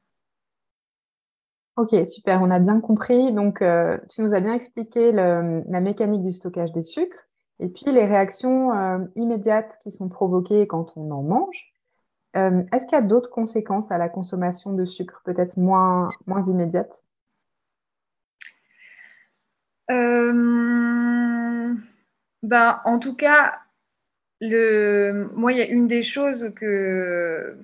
Ok, 1.78 1.96
super, 2.08 2.42
on 2.42 2.50
a 2.50 2.58
bien 2.58 2.80
compris. 2.80 3.32
Donc, 3.32 3.62
euh, 3.62 4.00
tu 4.10 4.24
nous 4.24 4.34
as 4.34 4.40
bien 4.40 4.54
expliqué 4.54 5.12
la 5.12 5.80
mécanique 5.80 6.24
du 6.24 6.32
stockage 6.32 6.72
des 6.72 6.82
sucres 6.82 7.28
et 7.60 7.70
puis 7.70 7.86
les 7.92 8.06
réactions 8.06 8.74
euh, 8.74 8.98
immédiates 9.16 9.78
qui 9.84 9.92
sont 9.92 10.10
provoquées 10.10 10.66
quand 10.66 10.94
on 10.96 11.12
en 11.12 11.22
mange. 11.22 11.72
Euh, 12.38 12.64
est-ce 12.72 12.86
qu'il 12.86 12.96
y 12.96 13.02
a 13.02 13.04
d'autres 13.04 13.32
conséquences 13.32 13.92
à 13.92 13.98
la 13.98 14.10
consommation 14.10 14.74
de 14.74 14.86
sucre, 14.86 15.22
peut-être 15.26 15.58
moins, 15.58 16.10
moins 16.28 16.44
immédiates? 16.46 17.08
Ben, 22.44 22.80
En 22.86 23.00
tout 23.00 23.16
cas, 23.16 23.60
le... 24.40 25.30
moi, 25.36 25.52
il 25.52 25.58
y 25.58 25.62
a 25.62 25.68
une 25.68 25.88
des 25.88 26.04
choses 26.04 26.54
que 26.56 27.58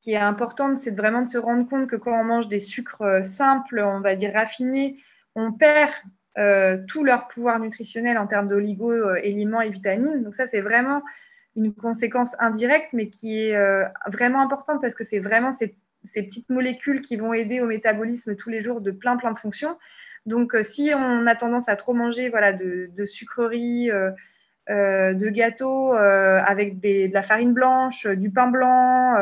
qui 0.00 0.12
est 0.12 0.16
importante, 0.16 0.80
c'est 0.80 0.96
vraiment 0.96 1.22
de 1.22 1.28
se 1.28 1.38
rendre 1.38 1.68
compte 1.68 1.86
que 1.86 1.94
quand 1.94 2.20
on 2.20 2.24
mange 2.24 2.48
des 2.48 2.58
sucres 2.58 3.02
euh, 3.02 3.22
simples, 3.22 3.78
on 3.78 4.00
va 4.00 4.16
dire 4.16 4.32
raffinés, 4.34 4.98
on 5.36 5.52
perd 5.52 5.92
euh, 6.38 6.78
tout 6.88 7.04
leur 7.04 7.28
pouvoir 7.28 7.60
nutritionnel 7.60 8.18
en 8.18 8.26
termes 8.26 8.48
d'oligo-éléments 8.48 9.60
et 9.60 9.70
vitamines. 9.70 10.24
Donc 10.24 10.34
ça, 10.34 10.48
c'est 10.48 10.60
vraiment 10.60 11.02
une 11.56 11.74
conséquence 11.74 12.34
indirecte, 12.38 12.92
mais 12.92 13.08
qui 13.08 13.40
est 13.40 13.56
euh, 13.56 13.84
vraiment 14.06 14.40
importante 14.40 14.80
parce 14.80 14.94
que 14.94 15.04
c'est 15.04 15.18
vraiment 15.18 15.52
ces, 15.52 15.76
petites 16.14 16.50
molécules 16.50 17.02
qui 17.02 17.16
vont 17.16 17.32
aider 17.32 17.60
au 17.60 17.66
métabolisme 17.66 18.34
tous 18.36 18.50
les 18.50 18.62
jours 18.62 18.80
de 18.80 18.90
plein, 18.90 19.16
plein 19.16 19.32
de 19.32 19.38
fonctions. 19.38 19.78
Donc 20.26 20.56
si 20.62 20.92
on 20.94 21.26
a 21.26 21.34
tendance 21.36 21.68
à 21.68 21.76
trop 21.76 21.94
manger 21.94 22.28
voilà, 22.28 22.52
de, 22.52 23.04
sucreries, 23.04 23.90
euh, 24.70 25.12
de 25.12 25.28
gâteaux 25.28 25.92
euh, 25.92 26.40
avec 26.46 26.78
de 26.78 27.12
la 27.12 27.22
farine 27.22 27.52
blanche, 27.52 28.06
du 28.06 28.30
pain 28.30 28.46
blanc, 28.46 29.16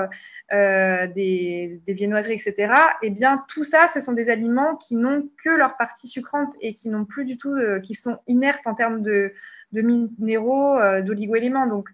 euh, 0.52 1.06
des, 1.06 1.80
viennoiseries, 1.88 2.34
etc. 2.34 2.74
Eh 3.02 3.08
bien, 3.08 3.42
tout 3.48 3.64
ça, 3.64 3.88
ce 3.88 4.02
sont 4.02 4.12
des 4.12 4.28
aliments 4.28 4.76
qui 4.76 4.96
n'ont 4.96 5.30
que 5.42 5.48
leur 5.48 5.78
partie 5.78 6.08
sucrante 6.08 6.52
et 6.60 6.74
qui 6.74 6.90
n'ont 6.90 7.06
plus 7.06 7.24
du 7.24 7.38
tout, 7.38 7.56
qui 7.82 7.94
sont 7.94 8.18
inertes 8.26 8.66
en 8.66 8.74
termes 8.74 9.00
de, 9.00 9.32
de 9.72 9.82
minéraux, 9.82 10.78
d'oligo-éléments. 11.02 11.66
Donc, 11.66 11.88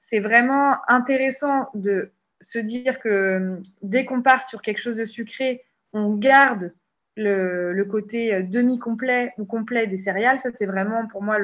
c'est 0.00 0.20
vraiment 0.20 0.76
intéressant 0.88 1.68
de 1.74 2.10
se 2.40 2.58
dire 2.58 2.98
que 3.00 3.60
dès 3.82 4.04
qu'on 4.04 4.22
part 4.22 4.44
sur 4.44 4.62
quelque 4.62 4.80
chose 4.80 4.96
de 4.96 5.04
sucré, 5.04 5.64
on 5.92 6.14
garde 6.14 6.72
le, 7.16 7.84
côté 7.84 8.34
euh, 8.34 8.42
demi-complet 8.42 9.32
ou 9.38 9.44
complet 9.44 9.86
des 9.86 9.98
céréales. 9.98 10.40
Ça, 10.40 10.50
c'est 10.52 10.66
vraiment 10.66 11.06
pour 11.06 11.22
moi 11.22 11.36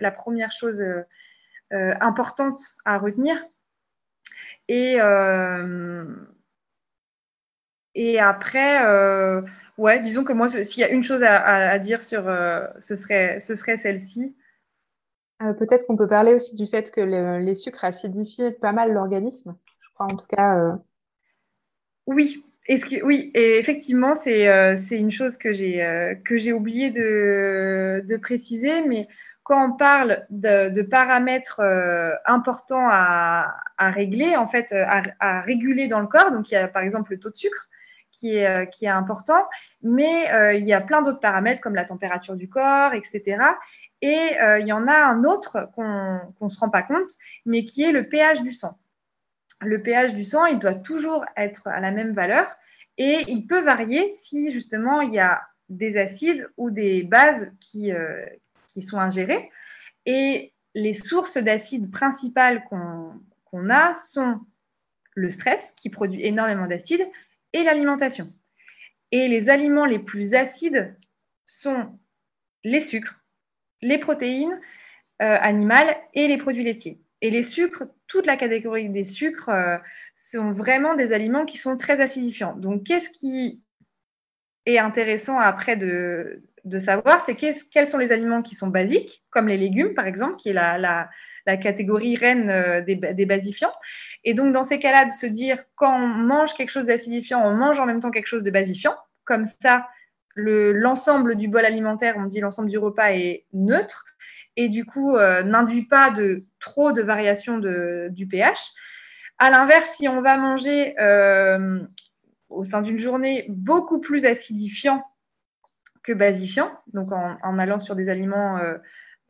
la 0.00 0.10
première 0.10 0.52
chose 0.52 0.80
euh, 0.80 1.02
euh, 1.72 1.94
importante 2.00 2.60
à 2.84 2.98
retenir. 2.98 3.36
Et, 4.68 4.98
après, 8.18 8.80
ouais, 9.76 10.00
disons 10.00 10.24
que 10.24 10.32
moi, 10.32 10.48
s'il 10.48 10.80
y 10.80 10.84
a 10.84 10.88
une 10.88 11.02
chose 11.02 11.22
à, 11.22 11.78
dire 11.78 12.02
sur, 12.02 12.24
ce 12.78 12.96
serait, 12.96 13.40
ce 13.40 13.54
serait 13.54 13.76
celle-ci. 13.76 14.34
Peut-être 15.58 15.86
qu'on 15.86 15.96
peut 15.96 16.08
parler 16.08 16.34
aussi 16.34 16.54
du 16.54 16.66
fait 16.66 16.90
que 16.90 17.00
les 17.00 17.54
sucres 17.54 17.84
acidifient 17.84 18.52
pas 18.60 18.72
mal 18.72 18.92
l'organisme. 18.92 19.56
Je 19.80 19.88
crois 19.94 20.06
en 20.06 20.16
tout 20.16 20.26
cas. 20.26 20.78
Oui, 22.06 22.44
que, 22.68 23.04
oui, 23.04 23.30
et 23.34 23.58
effectivement, 23.58 24.14
c'est 24.14 24.48
euh, 24.48 24.76
une 24.90 25.10
chose 25.10 25.36
que 25.36 25.52
j'ai 25.52 25.82
euh, 25.82 26.14
oublié 26.54 26.90
de, 26.90 28.04
de, 28.06 28.16
préciser, 28.16 28.86
mais 28.86 29.08
quand 29.42 29.70
on 29.70 29.76
parle 29.76 30.24
de, 30.30 30.70
de 30.70 30.82
paramètres 30.82 31.60
euh, 31.60 32.12
importants 32.26 32.88
à, 32.88 33.56
à, 33.78 33.90
régler, 33.90 34.36
en 34.36 34.46
fait, 34.46 34.72
à, 34.72 35.02
à, 35.20 35.40
réguler 35.42 35.88
dans 35.88 36.00
le 36.00 36.06
corps, 36.06 36.30
donc 36.30 36.50
il 36.50 36.54
y 36.54 36.56
a 36.56 36.68
par 36.68 36.82
exemple 36.82 37.12
le 37.12 37.18
taux 37.18 37.30
de 37.30 37.36
sucre 37.36 37.68
qui 38.12 38.36
est, 38.36 38.70
qui 38.70 38.84
est 38.84 38.88
important, 38.88 39.48
mais 39.82 40.28
il 40.58 40.64
y 40.64 40.74
a 40.74 40.82
plein 40.82 41.00
d'autres 41.00 41.18
paramètres 41.18 41.62
comme 41.62 41.74
la 41.74 41.86
température 41.86 42.36
du 42.36 42.48
corps, 42.48 42.92
etc. 42.92 43.38
Et 44.02 44.36
il 44.60 44.66
y 44.66 44.72
en 44.72 44.86
a 44.86 44.96
un 45.06 45.22
autre 45.24 45.70
qu'on 45.74 46.20
ne 46.40 46.48
se 46.48 46.58
rend 46.58 46.68
pas 46.68 46.82
compte, 46.82 47.10
mais 47.46 47.64
qui 47.64 47.84
est 47.84 47.92
le 47.92 48.08
pH 48.08 48.42
du 48.42 48.52
sang. 48.52 48.78
Le 49.60 49.80
pH 49.80 50.12
du 50.14 50.24
sang, 50.24 50.44
il 50.46 50.58
doit 50.58 50.74
toujours 50.74 51.24
être 51.36 51.68
à 51.68 51.78
la 51.78 51.92
même 51.92 52.12
valeur 52.12 52.48
et 52.98 53.24
il 53.28 53.46
peut 53.46 53.60
varier 53.60 54.08
si 54.08 54.50
justement 54.50 55.02
il 55.02 55.14
y 55.14 55.20
a 55.20 55.40
des 55.68 55.98
acides 55.98 56.48
ou 56.56 56.70
des 56.70 57.04
bases 57.04 57.52
qui, 57.60 57.92
qui 58.66 58.82
sont 58.82 58.98
ingérées. 58.98 59.50
Et 60.04 60.52
les 60.74 60.94
sources 60.94 61.38
d'acides 61.38 61.90
principales 61.90 62.64
qu'on 62.64 63.70
a 63.70 63.94
sont 63.94 64.40
le 65.14 65.30
stress, 65.30 65.74
qui 65.76 65.90
produit 65.90 66.24
énormément 66.24 66.66
d'acides, 66.66 67.06
et 67.52 67.62
l'alimentation. 67.62 68.30
Et 69.10 69.28
les 69.28 69.50
aliments 69.50 69.84
les 69.84 69.98
plus 69.98 70.34
acides 70.34 70.96
sont 71.46 71.98
les 72.64 72.80
sucres, 72.80 73.21
les 73.82 73.98
protéines 73.98 74.58
euh, 75.20 75.36
animales 75.40 75.96
et 76.14 76.28
les 76.28 76.38
produits 76.38 76.64
laitiers. 76.64 77.00
Et 77.20 77.30
les 77.30 77.42
sucres, 77.42 77.84
toute 78.08 78.26
la 78.26 78.36
catégorie 78.36 78.88
des 78.88 79.04
sucres, 79.04 79.50
euh, 79.50 79.76
sont 80.14 80.52
vraiment 80.52 80.94
des 80.94 81.12
aliments 81.12 81.44
qui 81.44 81.58
sont 81.58 81.76
très 81.76 82.00
acidifiants. 82.00 82.56
Donc, 82.56 82.84
qu'est-ce 82.84 83.10
qui 83.10 83.64
est 84.66 84.78
intéressant 84.78 85.38
après 85.38 85.76
de, 85.76 86.40
savoir, 86.78 87.24
c'est 87.24 87.34
quels 87.34 87.88
sont 87.88 87.98
les 87.98 88.12
aliments 88.12 88.42
qui 88.42 88.54
sont 88.54 88.68
basiques, 88.68 89.24
comme 89.30 89.48
les 89.48 89.56
légumes, 89.58 89.94
par 89.94 90.06
exemple, 90.06 90.36
qui 90.36 90.50
est 90.50 90.52
la, 90.52 91.08
catégorie 91.60 92.16
reine 92.16 92.50
euh, 92.50 92.80
des, 92.80 93.26
basifiants. 93.26 93.72
Et 94.24 94.34
donc, 94.34 94.52
dans 94.52 94.62
ces 94.62 94.78
cas-là, 94.78 95.04
de 95.04 95.12
se 95.12 95.26
dire, 95.26 95.58
quand 95.74 95.94
on 95.94 96.06
mange 96.06 96.54
quelque 96.54 96.70
chose 96.70 96.86
d'acidifiant, 96.86 97.44
on 97.44 97.54
mange 97.54 97.78
en 97.80 97.86
même 97.86 98.00
temps 98.00 98.10
quelque 98.10 98.28
chose 98.28 98.44
de 98.44 98.50
basifiant. 98.50 98.94
Comme 99.24 99.44
ça, 99.44 99.86
l'ensemble 100.34 101.36
du 101.36 101.48
bol 101.48 101.64
alimentaire, 101.64 102.14
on 102.18 102.24
dit 102.24 102.40
l'ensemble 102.40 102.68
du 102.68 102.78
repas 102.78 103.12
est 103.12 103.44
neutre 103.52 104.06
et 104.56 104.68
du 104.68 104.84
coup, 104.84 105.16
euh, 105.16 105.42
n'induit 105.42 105.86
pas 105.86 106.10
de 106.10 106.44
trop 106.60 106.92
de 106.92 107.02
variations 107.02 107.58
du 107.58 108.26
pH. 108.26 108.72
À 109.38 109.50
l'inverse, 109.50 109.96
si 109.96 110.08
on 110.08 110.20
va 110.20 110.36
manger 110.36 110.98
euh, 111.00 111.80
au 112.48 112.64
sein 112.64 112.82
d'une 112.82 112.98
journée 112.98 113.46
beaucoup 113.48 114.00
plus 114.00 114.24
acidifiant 114.24 115.02
que 116.02 116.12
basifiant, 116.12 116.70
donc 116.92 117.12
en, 117.12 117.58
allant 117.58 117.78
sur 117.78 117.94
des 117.94 118.08
aliments, 118.08 118.60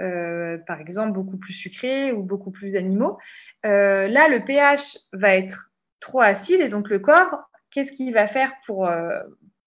euh, 0.00 0.58
par 0.66 0.80
exemple, 0.80 1.12
beaucoup 1.12 1.36
plus 1.36 1.52
sucrés 1.52 2.12
ou 2.12 2.22
beaucoup 2.22 2.50
plus 2.50 2.76
animaux. 2.76 3.18
Là, 3.62 4.28
le 4.28 4.44
pH 4.44 4.98
va 5.12 5.36
être 5.36 5.70
trop 6.00 6.20
acide 6.20 6.60
et 6.60 6.68
donc 6.68 6.88
le 6.88 6.98
corps, 6.98 7.42
qu'est-ce 7.70 7.92
qu'il 7.92 8.12
va 8.12 8.26
faire 8.26 8.52
pour, 8.66 8.90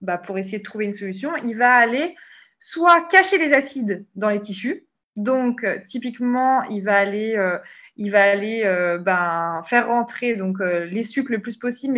bah, 0.00 0.18
pour 0.18 0.38
essayer 0.38 0.58
de 0.58 0.62
trouver 0.62 0.84
une 0.86 0.92
solution 0.92 1.34
Il 1.44 1.56
va 1.56 1.74
aller 1.74 2.14
soit 2.58 3.06
cacher 3.08 3.38
les 3.38 3.52
acides 3.52 4.06
dans 4.14 4.30
les 4.30 4.40
tissus, 4.40 4.86
donc, 5.16 5.66
typiquement, 5.86 6.62
il 6.64 6.82
va 6.82 6.98
aller, 6.98 7.38
il 7.96 8.10
va 8.10 8.22
aller 8.22 8.64
ben, 9.00 9.62
faire 9.64 9.88
rentrer 9.88 10.36
donc, 10.36 10.58
les 10.60 11.02
sucres 11.02 11.32
le 11.32 11.40
plus 11.40 11.56
possible, 11.56 11.94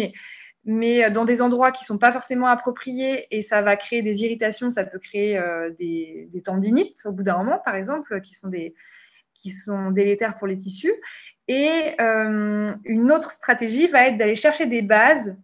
mais 0.65 1.05
euh, 1.05 1.11
dans 1.11 1.25
des 1.25 1.41
endroits 1.43 1.73
qui 1.73 1.83
ne 1.85 1.87
sont 1.87 1.99
pas 1.99 2.13
forcément 2.13 2.47
appropriés 2.47 3.27
et 3.31 3.43
ça 3.43 3.63
va 3.63 3.77
créer 3.77 4.03
des 4.03 4.23
irritations, 4.23 4.71
ça 4.71 4.85
peut 4.85 4.99
créer 4.99 5.39
euh, 5.39 5.71
des, 5.71 6.29
tendinites 6.45 7.01
au 7.07 7.13
bout 7.13 7.23
d'un 7.23 7.39
moment, 7.39 7.59
par 7.65 7.75
exemple, 7.75 8.21
qui 8.21 8.35
sont, 8.35 9.91
délétères 9.91 10.37
pour 10.37 10.47
les 10.47 10.59
tissus. 10.59 10.93
Et 11.49 11.95
euh, 12.01 12.69
une 12.85 13.11
autre 13.11 13.31
stratégie 13.31 13.89
va 13.89 14.09
être 14.09 14.19
d'aller 14.19 14.37
chercher 14.37 14.67
des 14.67 14.83
bases, 14.83 15.39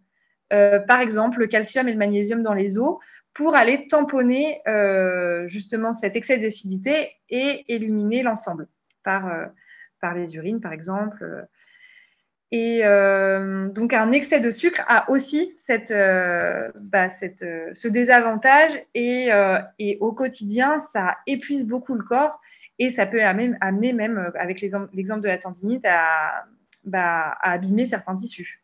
par 0.50 1.00
exemple 1.00 1.40
le 1.40 1.46
calcium 1.46 1.88
et 1.88 1.92
le 1.92 1.98
magnésium 1.98 2.42
dans 2.42 2.54
les 2.54 2.78
os, 2.78 2.98
pour 3.32 3.56
aller 3.56 3.88
tamponner 3.88 4.60
justement 5.46 5.92
cet 5.92 6.16
excès 6.16 6.38
d'acidité 6.38 7.10
et 7.28 7.64
éliminer 7.68 8.22
l'ensemble 8.22 8.68
par, 9.02 9.30
par 10.00 10.14
les 10.14 10.36
urines, 10.36 10.60
par 10.60 10.72
exemple 10.72 11.46
et 12.56 12.82
euh, 12.84 13.68
donc, 13.68 13.92
un 13.92 14.12
excès 14.12 14.38
de 14.38 14.52
sucre 14.52 14.80
a 14.86 15.10
aussi 15.10 15.52
cette, 15.56 15.90
euh, 15.90 16.70
bah, 16.76 17.08
euh, 17.42 17.70
ce 17.74 17.88
désavantage 17.88 18.70
et, 18.94 19.30
et, 19.80 19.98
au 20.00 20.12
quotidien, 20.12 20.78
ça 20.92 21.16
épuise 21.26 21.66
beaucoup 21.66 21.94
le 21.94 22.04
corps 22.04 22.40
et 22.78 22.90
ça 22.90 23.06
peut 23.06 23.24
amener, 23.24 23.56
amener 23.60 23.92
même, 23.92 24.30
avec 24.38 24.60
l'exemple 24.60 25.20
de 25.20 25.26
la 25.26 25.38
tendinite, 25.38 25.84
à, 25.84 26.44
bah, 26.84 27.36
à, 27.40 27.54
abîmer 27.54 27.86
certains 27.86 28.14
tissus. 28.14 28.63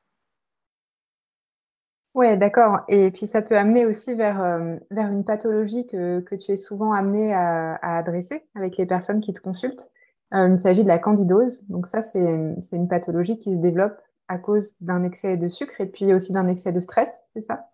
Oui, 2.21 2.37
d'accord. 2.37 2.81
Et 2.89 3.11
puis 3.11 3.27
ça 3.27 3.41
peut 3.41 3.57
amener 3.57 3.87
aussi 3.87 4.15
vers, 4.15 4.43
vers 4.91 5.11
une 5.11 5.25
pathologie 5.25 5.87
que, 5.87 6.23
tu 6.35 6.53
es 6.53 6.59
souvent 6.59 6.93
amené 6.93 7.33
à, 7.33 7.79
adresser 7.97 8.45
avec 8.55 8.77
les 8.77 8.85
personnes 8.85 9.23
qui 9.23 9.33
te 9.33 9.41
consultent. 9.41 9.91
Euh, 10.35 10.51
il 10.53 10.59
s'agit 10.59 10.83
de 10.83 10.89
la 10.89 10.99
candidose. 10.99 11.65
Donc 11.69 11.87
ça, 11.87 12.03
c'est 12.03 12.21
une 12.21 12.89
pathologie 12.91 13.39
qui 13.39 13.55
se 13.55 13.59
développe 13.59 13.99
à 14.29 14.37
cause 14.37 14.77
d'un 14.83 15.03
excès 15.03 15.39
de 15.39 15.49
sucre 15.49 15.81
et 15.81 15.87
puis 15.87 16.13
aussi 16.13 16.31
d'un 16.35 16.47
excès 16.49 16.73
de 16.73 16.81
stress, 16.81 17.09
c'est 17.33 17.41
ça? 17.41 17.71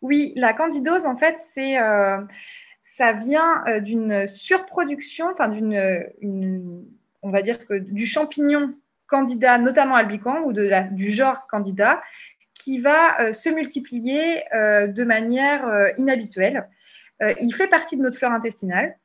Oui, 0.00 0.32
la 0.34 0.54
candidose, 0.54 1.04
en 1.04 1.18
fait, 1.18 1.36
c'est 1.52 1.78
euh, 1.78 2.18
ça 2.96 3.12
vient 3.12 3.62
euh, 3.66 3.80
d'une 3.80 4.26
surproduction, 4.26 5.26
enfin 5.30 5.52
on 6.22 7.30
va 7.30 7.42
dire 7.42 7.66
que 7.66 7.74
du 7.74 8.06
champignon 8.06 8.74
candida, 9.06 9.58
notamment 9.58 9.96
albicans 9.96 10.44
ou 10.44 10.54
du 10.54 11.10
genre 11.10 11.46
candida, 11.50 12.00
qui 12.58 12.80
va 12.80 13.32
se 13.32 13.48
multiplier 13.48 14.42
de 14.52 15.04
manière 15.04 15.64
inhabituelle. 15.96 16.68
il 17.20 17.52
fait 17.52 17.68
partie 17.68 17.96
de 17.96 18.02
notre 18.02 18.18
flore 18.18 18.32
intestinale. 18.32 18.96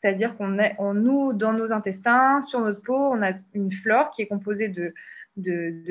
C'est-à-dire 0.00 0.36
qu'on 0.36 0.56
on, 0.78 0.94
nous, 0.94 1.32
dans 1.32 1.52
nos 1.52 1.72
intestins, 1.72 2.40
sur 2.42 2.60
notre 2.60 2.80
peau, 2.80 2.96
on 2.96 3.22
a 3.22 3.32
une 3.52 3.70
flore 3.70 4.10
qui 4.10 4.22
est 4.22 4.26
composée 4.26 4.68
de, 4.68 4.94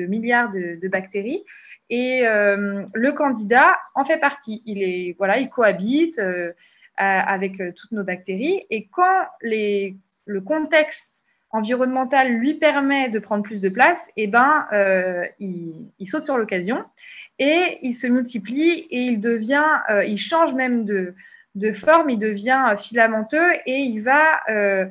milliards 0.06 0.50
de, 0.50 0.88
bactéries. 0.88 1.44
Et 1.90 2.26
euh, 2.26 2.84
le 2.94 3.12
candidat 3.12 3.76
en 3.94 4.04
fait 4.04 4.18
partie. 4.18 4.62
Il, 4.64 4.82
est, 4.82 5.16
voilà, 5.18 5.38
il 5.38 5.48
cohabite 5.48 6.18
euh, 6.18 6.52
avec 6.96 7.60
euh, 7.60 7.72
toutes 7.74 7.92
nos 7.92 8.04
bactéries. 8.04 8.64
Et 8.70 8.86
quand 8.86 9.26
les, 9.42 9.96
le 10.24 10.40
contexte 10.40 11.19
environnemental 11.50 12.32
lui 12.32 12.54
permet 12.54 13.08
de 13.08 13.18
prendre 13.18 13.42
plus 13.42 13.60
de 13.60 13.68
place, 13.68 14.08
eh 14.16 14.26
ben, 14.26 14.66
il, 15.40 15.74
il, 15.98 16.06
saute 16.06 16.24
sur 16.24 16.38
l'occasion 16.38 16.84
et 17.40 17.78
il 17.82 17.94
se 17.94 18.06
multiplie 18.06 18.86
et 18.90 19.00
il 19.00 19.20
devient, 19.20 19.64
il 20.06 20.18
change 20.18 20.52
même 20.54 20.84
de, 20.84 21.72
forme, 21.72 22.10
il 22.10 22.18
devient 22.18 22.66
euh, 22.70 22.76
filamenteux 22.76 23.52
et 23.66 23.78
il 23.78 24.00
va 24.00 24.40
euh, 24.50 24.86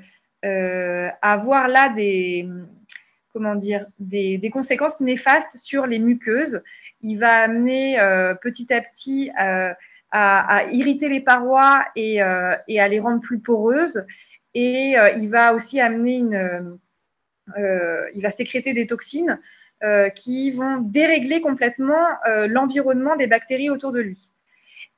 euh, 0.46 1.10
avoir 1.22 1.68
là 1.68 1.90
des, 1.90 2.48
comment 3.34 3.56
dire, 3.56 3.86
des, 4.00 4.50
conséquences 4.52 5.00
néfastes 5.00 5.58
sur 5.58 5.86
les 5.86 6.00
muqueuses. 6.00 6.62
Il 7.02 7.18
va 7.20 7.44
amener 7.44 7.98
petit 8.42 8.74
à 8.74 8.82
petit 8.82 9.32
à, 10.12 10.64
irriter 10.72 11.08
les 11.08 11.22
parois 11.22 11.86
et, 11.96 12.20
à 12.22 12.88
les 12.90 13.00
rendre 13.00 13.22
plus 13.22 13.40
poreuses. 13.40 14.04
Et 14.54 14.96
il 15.18 15.30
va 15.30 15.54
aussi 15.54 15.80
amener 15.80 16.18
une, 16.18 16.80
il 17.58 18.22
va 18.22 18.32
sécréter 18.32 18.74
des 18.74 18.88
toxines 18.88 19.40
qui 20.16 20.52
vont 20.52 20.78
dérégler 20.78 21.40
complètement 21.42 22.08
l'environnement 22.48 23.16
des 23.16 23.28
bactéries 23.28 23.70
autour 23.70 23.92
de 23.92 24.00
lui. 24.00 24.32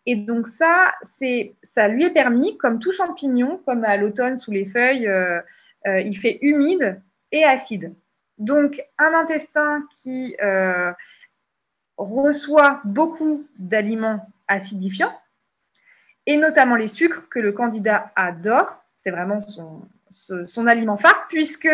Et 0.05 0.15
donc 0.15 0.47
ça, 0.47 0.93
c'est, 1.03 1.55
ça 1.61 1.87
lui 1.87 2.05
est 2.05 2.13
permis, 2.13 2.57
comme 2.57 2.79
tout 2.79 2.91
champignon, 2.91 3.61
comme 3.65 3.83
à 3.83 3.97
l'automne 3.97 4.37
sous 4.37 4.51
les 4.51 4.65
feuilles, 4.65 5.07
euh, 5.07 5.39
euh, 5.87 6.01
il 6.01 6.17
fait 6.17 6.39
humide 6.41 7.01
et 7.31 7.43
acide. 7.43 7.93
Donc 8.37 8.81
un 8.97 9.13
intestin 9.13 9.83
qui 9.93 10.35
euh, 10.41 10.91
reçoit 11.97 12.81
beaucoup 12.83 13.45
d'aliments 13.59 14.27
acidifiants, 14.47 15.15
et 16.25 16.37
notamment 16.37 16.75
les 16.75 16.87
sucres 16.87 17.29
que 17.29 17.39
le 17.39 17.51
candidat 17.51 18.11
adore, 18.15 18.83
c'est 19.03 19.11
vraiment 19.11 19.39
son, 19.39 20.67
aliment 20.67 20.97
phare, 20.97 21.27
puisque 21.29 21.69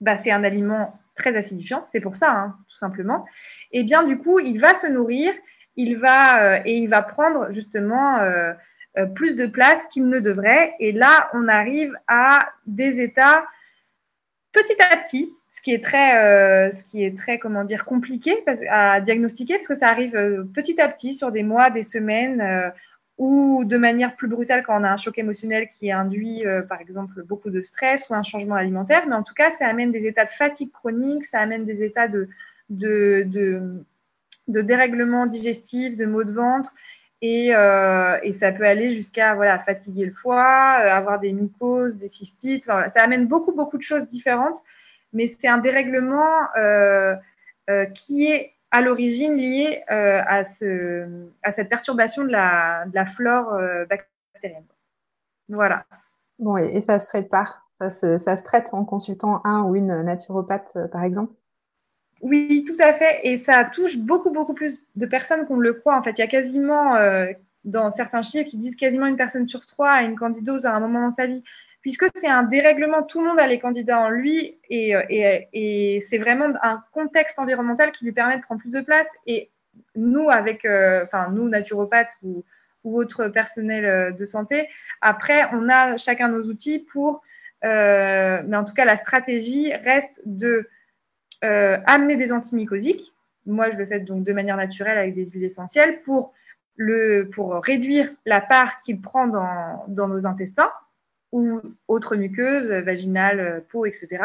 bah, 0.00 0.16
c'est 0.16 0.30
un 0.30 0.44
aliment 0.44 0.98
très 1.16 1.36
acidifiant, 1.36 1.84
c'est 1.88 2.00
pour 2.00 2.16
ça, 2.16 2.32
hein, 2.32 2.56
tout 2.68 2.76
simplement. 2.76 3.26
Et 3.72 3.84
bien 3.84 4.04
du 4.04 4.18
coup, 4.18 4.38
il 4.38 4.60
va 4.60 4.74
se 4.74 4.86
nourrir 4.86 5.32
il 5.76 5.98
va, 5.98 6.42
euh, 6.42 6.62
et 6.64 6.76
il 6.76 6.88
va 6.88 7.02
prendre 7.02 7.52
justement 7.52 8.18
euh, 8.18 8.52
euh, 8.98 9.06
plus 9.06 9.36
de 9.36 9.46
place 9.46 9.86
qu'il 9.88 10.08
ne 10.08 10.20
devrait. 10.20 10.74
Et 10.78 10.92
là, 10.92 11.30
on 11.32 11.48
arrive 11.48 11.96
à 12.08 12.50
des 12.66 13.00
états 13.00 13.44
petit 14.52 14.76
à 14.92 14.96
petit, 14.96 15.32
ce 15.48 15.60
qui 15.60 15.72
est 15.72 15.84
très, 15.84 17.38
dire, 17.64 17.84
compliqué 17.84 18.44
à 18.68 19.00
diagnostiquer, 19.00 19.56
parce 19.56 19.68
que 19.68 19.74
ça 19.74 19.88
arrive 19.88 20.12
petit 20.54 20.80
à 20.80 20.88
petit 20.88 21.14
sur 21.14 21.30
des 21.30 21.44
mois, 21.44 21.70
des 21.70 21.84
semaines, 21.84 22.72
ou 23.20 23.64
de 23.66 23.76
manière 23.76 24.16
plus 24.16 24.28
brutale 24.28 24.64
quand 24.64 24.80
on 24.80 24.82
a 24.82 24.90
un 24.90 24.96
choc 24.96 25.18
émotionnel 25.18 25.68
qui 25.68 25.92
induit, 25.92 26.42
par 26.70 26.80
exemple, 26.80 27.22
beaucoup 27.22 27.50
de 27.50 27.60
stress 27.60 28.08
ou 28.08 28.14
un 28.14 28.22
changement 28.22 28.54
alimentaire. 28.54 29.04
Mais 29.06 29.14
en 29.14 29.22
tout 29.22 29.34
cas, 29.34 29.50
ça 29.50 29.66
amène 29.66 29.92
des 29.92 30.06
états 30.06 30.24
de 30.24 30.30
fatigue 30.30 30.72
chronique, 30.72 31.26
ça 31.26 31.38
amène 31.38 31.66
des 31.66 31.84
états 31.84 32.08
de, 32.08 32.30
de, 32.70 33.26
de 34.48 34.62
dérèglements 34.62 35.26
digestifs, 35.26 35.98
de 35.98 36.06
maux 36.06 36.24
de 36.24 36.32
ventre. 36.32 36.72
Et, 37.20 37.54
euh, 37.54 38.32
ça 38.32 38.52
peut 38.52 38.64
aller 38.64 38.92
jusqu'à 38.94 39.34
voilà, 39.34 39.58
fatiguer 39.58 40.06
le 40.06 40.12
foie, 40.12 40.78
euh, 40.80 40.90
avoir 40.90 41.20
des 41.20 41.32
mycoses, 41.32 41.96
des 41.96 42.08
cystites. 42.08 42.64
ça 42.64 42.90
amène 42.96 43.26
beaucoup, 43.26 43.52
beaucoup 43.52 43.76
de 43.76 43.82
choses 43.82 44.06
différentes. 44.06 44.60
Mais 45.12 45.26
c'est 45.26 45.48
un 45.48 45.58
dérèglement 45.58 46.46
qui 47.94 48.26
est 48.26 48.54
à 48.70 48.80
l'origine 48.80 49.36
lié 49.36 49.82
à, 49.88 50.44
ce, 50.44 51.28
à, 51.42 51.52
cette 51.52 51.68
perturbation 51.68 52.24
de 52.24 52.30
la, 52.30 52.84
de 52.86 52.94
la 52.94 53.06
flore 53.06 53.58
bactérienne. 53.88 54.66
Voilà. 55.48 55.84
Bon, 56.38 56.56
et, 56.56 56.80
ça 56.80 56.98
se 56.98 57.10
répare 57.10 57.66
ça 57.78 57.90
se, 57.90 58.18
ça 58.18 58.36
se 58.36 58.44
traite 58.44 58.68
en 58.72 58.84
consultant 58.84 59.40
un 59.44 59.62
ou 59.62 59.74
une 59.74 60.02
naturopathe, 60.02 60.76
par 60.92 61.02
exemple? 61.02 61.32
Oui, 62.20 62.64
tout 62.66 62.76
à 62.82 62.92
fait. 62.92 63.20
Et 63.24 63.38
ça 63.38 63.64
touche 63.64 63.98
beaucoup, 63.98 64.30
beaucoup 64.30 64.54
plus 64.54 64.78
de 64.96 65.06
personnes 65.06 65.46
qu'on 65.46 65.56
le 65.56 65.72
croit. 65.72 65.96
En 65.96 66.02
fait, 66.02 66.12
il 66.12 66.18
y 66.18 66.24
a 66.24 66.26
quasiment, 66.26 66.96
euh, 66.96 67.32
dans 67.64 67.90
certains 67.90 68.22
chiffres, 68.22 68.48
qui 68.48 68.58
disent 68.58 68.76
quasiment 68.76 69.06
une 69.06 69.16
personne 69.16 69.48
sur 69.48 69.64
trois 69.66 69.90
a 69.90 70.02
une 70.02 70.16
candidose 70.16 70.66
à 70.66 70.74
un 70.74 70.80
moment 70.80 71.00
dans 71.00 71.10
sa 71.10 71.26
vie. 71.26 71.42
Puisque 71.82 72.06
c'est 72.14 72.28
un 72.28 72.42
dérèglement, 72.42 73.02
tout 73.02 73.20
le 73.20 73.28
monde 73.28 73.38
a 73.38 73.46
les 73.46 73.58
candidats 73.58 74.00
en 74.00 74.10
lui 74.10 74.58
et, 74.68 74.94
euh, 74.94 75.02
et, 75.52 76.00
c'est 76.02 76.18
vraiment 76.18 76.52
un 76.62 76.82
contexte 76.92 77.38
environnemental 77.38 77.90
qui 77.92 78.04
lui 78.04 78.12
permet 78.12 78.36
de 78.36 78.42
prendre 78.42 78.60
plus 78.60 78.72
de 78.72 78.82
place. 78.82 79.08
Et 79.26 79.50
nous, 79.94 80.28
avec, 80.28 80.64
euh, 80.64 81.04
enfin, 81.04 81.30
nous, 81.30 81.48
naturopathes 81.48 82.16
ou, 82.22 82.44
autres 82.84 83.28
personnels 83.28 84.16
de 84.16 84.24
santé, 84.24 84.66
après, 85.02 85.44
on 85.52 85.68
a 85.68 85.98
chacun 85.98 86.28
nos 86.28 86.44
outils 86.44 86.78
pour, 86.78 87.22
mais 87.62 88.56
en 88.56 88.64
tout 88.64 88.72
cas, 88.72 88.86
la 88.86 88.96
stratégie 88.96 89.74
reste 89.74 90.22
de 90.24 90.66
euh, 91.42 91.78
amener 91.86 92.16
des 92.16 92.32
antimycosiques. 92.32 93.14
Moi, 93.46 93.70
je 93.70 93.76
le 93.76 93.86
fais 93.86 94.00
donc 94.00 94.24
de 94.24 94.32
manière 94.34 94.58
naturelle 94.58 94.98
avec 94.98 95.14
des 95.14 95.24
huiles 95.24 95.44
essentielles 95.44 96.02
pour, 96.02 96.34
le, 96.76 97.30
pour 97.32 97.54
réduire 97.64 98.10
la 98.26 98.42
part 98.42 98.78
qu'il 98.80 99.00
prend 99.00 99.26
dans, 99.26 99.84
dans 99.88 100.06
nos 100.06 100.26
intestins 100.26 100.70
ou 101.32 101.60
autres 101.88 102.16
muqueuses, 102.16 102.70
vaginales, 102.70 103.64
peau, 103.70 103.86
etc. 103.86 104.18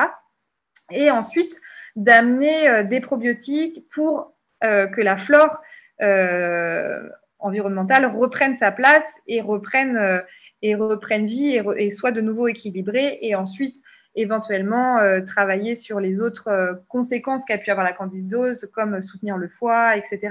Et 0.92 1.12
ensuite, 1.12 1.60
d'amener 1.96 2.70
euh, 2.70 2.84
des 2.84 3.00
probiotiques 3.00 3.88
pour 3.90 4.34
euh, 4.64 4.88
que 4.88 5.02
la 5.02 5.18
flore 5.18 5.62
environnementale 7.40 8.06
reprenne 8.06 8.58
sa 8.58 8.70
place 8.70 9.06
et 9.28 9.40
reprenne, 9.40 10.22
et 10.62 10.76
reprenne 10.76 11.26
vie 11.26 11.58
et, 11.78 11.90
soit 11.90 12.12
de 12.12 12.20
nouveau 12.20 12.50
équilibrée. 12.50 13.18
Et 13.22 13.34
ensuite, 13.34 13.78
éventuellement 14.16 14.98
euh, 15.00 15.22
travailler 15.22 15.76
sur 15.76 16.00
les 16.00 16.22
autres 16.22 16.48
euh, 16.48 16.74
conséquences 16.88 17.46
qu'a 17.46 17.58
pu 17.58 17.70
avoir 17.70 17.86
la 17.86 17.94
candidose, 17.94 18.70
comme 18.74 19.02
soutenir 19.02 19.38
le 19.38 19.48
foie, 19.48 19.98
etc. 19.98 20.30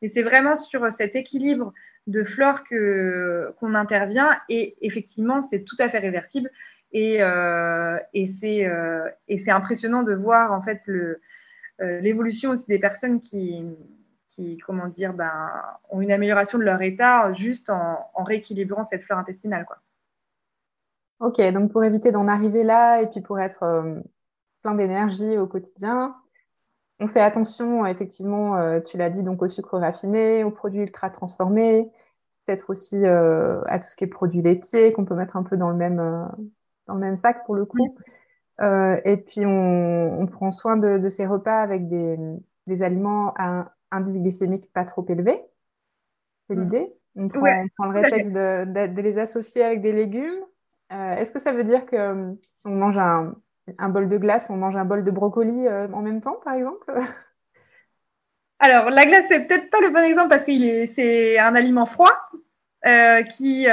Mais 0.00 0.08
c'est 0.08 0.22
vraiment 0.22 0.56
sur 0.56 0.90
cet 0.92 1.16
équilibre 1.16 1.72
de 2.06 2.24
flore 2.24 2.64
qu'on 2.64 3.74
intervient 3.74 4.30
et 4.48 4.76
effectivement, 4.86 5.42
c'est 5.42 5.64
tout 5.64 5.76
à 5.78 5.88
fait 5.88 5.98
réversible. 5.98 6.50
Et, 6.92 7.22
euh, 7.22 7.98
c'est, 8.26 8.70
et 9.26 9.38
c'est 9.38 9.50
impressionnant 9.50 10.04
de 10.04 10.14
voir 10.14 10.52
en 10.52 10.62
fait 10.62 10.80
le, 10.86 11.20
l'évolution 11.80 12.50
aussi 12.50 12.66
des 12.66 12.78
personnes 12.78 13.20
qui, 13.20 13.64
qui 14.28 14.58
comment 14.58 14.88
dire, 14.88 15.12
ben, 15.12 15.50
ont 15.90 16.00
une 16.00 16.12
amélioration 16.12 16.58
de 16.58 16.64
leur 16.64 16.82
état 16.82 17.32
juste 17.32 17.70
en, 17.70 17.98
en 18.14 18.22
rééquilibrant 18.22 18.84
cette 18.84 19.02
flore 19.02 19.18
intestinale. 19.18 19.64
Quoi. 19.64 19.78
Ok, 21.20 21.40
donc 21.52 21.72
pour 21.72 21.84
éviter 21.84 22.12
d'en 22.12 22.28
arriver 22.28 22.64
là 22.64 23.00
et 23.00 23.06
puis 23.06 23.20
pour 23.20 23.38
être 23.38 23.62
euh, 23.62 24.00
plein 24.62 24.74
d'énergie 24.74 25.38
au 25.38 25.46
quotidien, 25.46 26.16
on 27.00 27.08
fait 27.08 27.20
attention, 27.20 27.86
effectivement, 27.86 28.56
euh, 28.56 28.80
tu 28.80 28.96
l'as 28.96 29.10
dit, 29.10 29.22
donc 29.22 29.42
au 29.42 29.48
sucre 29.48 29.78
raffiné, 29.78 30.44
aux 30.44 30.50
produits 30.50 30.82
ultra 30.82 31.10
transformés, 31.10 31.90
peut-être 32.46 32.70
aussi 32.70 33.04
euh, 33.04 33.62
à 33.66 33.78
tout 33.78 33.88
ce 33.88 33.96
qui 33.96 34.04
est 34.04 34.08
produits 34.08 34.42
laitiers 34.42 34.92
qu'on 34.92 35.04
peut 35.04 35.14
mettre 35.14 35.36
un 35.36 35.42
peu 35.42 35.56
dans 35.56 35.70
le 35.70 35.76
même, 35.76 35.96
dans 36.86 36.94
le 36.94 37.00
même 37.00 37.16
sac 37.16 37.44
pour 37.46 37.54
le 37.54 37.64
coup. 37.64 37.96
et 38.60 39.16
puis 39.26 39.44
on, 39.44 40.26
prend 40.30 40.50
soin 40.50 40.76
de, 40.76 41.08
ces 41.08 41.26
repas 41.26 41.60
avec 41.60 41.88
des, 41.88 42.82
aliments 42.82 43.34
à 43.36 43.48
un 43.48 43.70
indice 43.90 44.20
glycémique 44.20 44.72
pas 44.72 44.84
trop 44.84 45.04
élevé. 45.08 45.42
C'est 46.48 46.56
l'idée. 46.56 46.92
On 47.16 47.28
prend, 47.28 47.40
le 47.40 47.90
réflexe 47.90 48.30
de 48.30 49.00
les 49.00 49.18
associer 49.18 49.62
avec 49.62 49.82
des 49.82 49.92
légumes 49.92 50.44
euh, 50.92 51.16
est-ce 51.16 51.32
que 51.32 51.38
ça 51.38 51.52
veut 51.52 51.64
dire 51.64 51.86
que 51.86 51.96
euh, 51.96 52.32
si 52.56 52.66
on 52.66 52.74
mange 52.74 52.98
un, 52.98 53.34
bol 53.88 54.08
de 54.08 54.18
glace, 54.18 54.50
on 54.50 54.56
mange 54.56 54.76
un 54.76 54.84
bol 54.84 55.04
de 55.04 55.10
brocoli 55.10 55.66
euh, 55.66 55.88
en 55.92 56.02
même 56.02 56.20
temps, 56.20 56.38
par 56.44 56.54
exemple? 56.54 56.92
Alors, 58.58 58.90
la 58.90 59.04
glace, 59.04 59.24
c'est 59.28 59.46
peut-être 59.46 59.70
pas 59.70 59.80
le 59.80 59.90
bon 59.90 60.02
exemple 60.02 60.28
parce 60.28 60.44
que 60.44 60.52
c'est 60.86 61.38
un 61.38 61.54
aliment 61.54 61.86
froid 61.86 62.12
qui, 63.30 63.66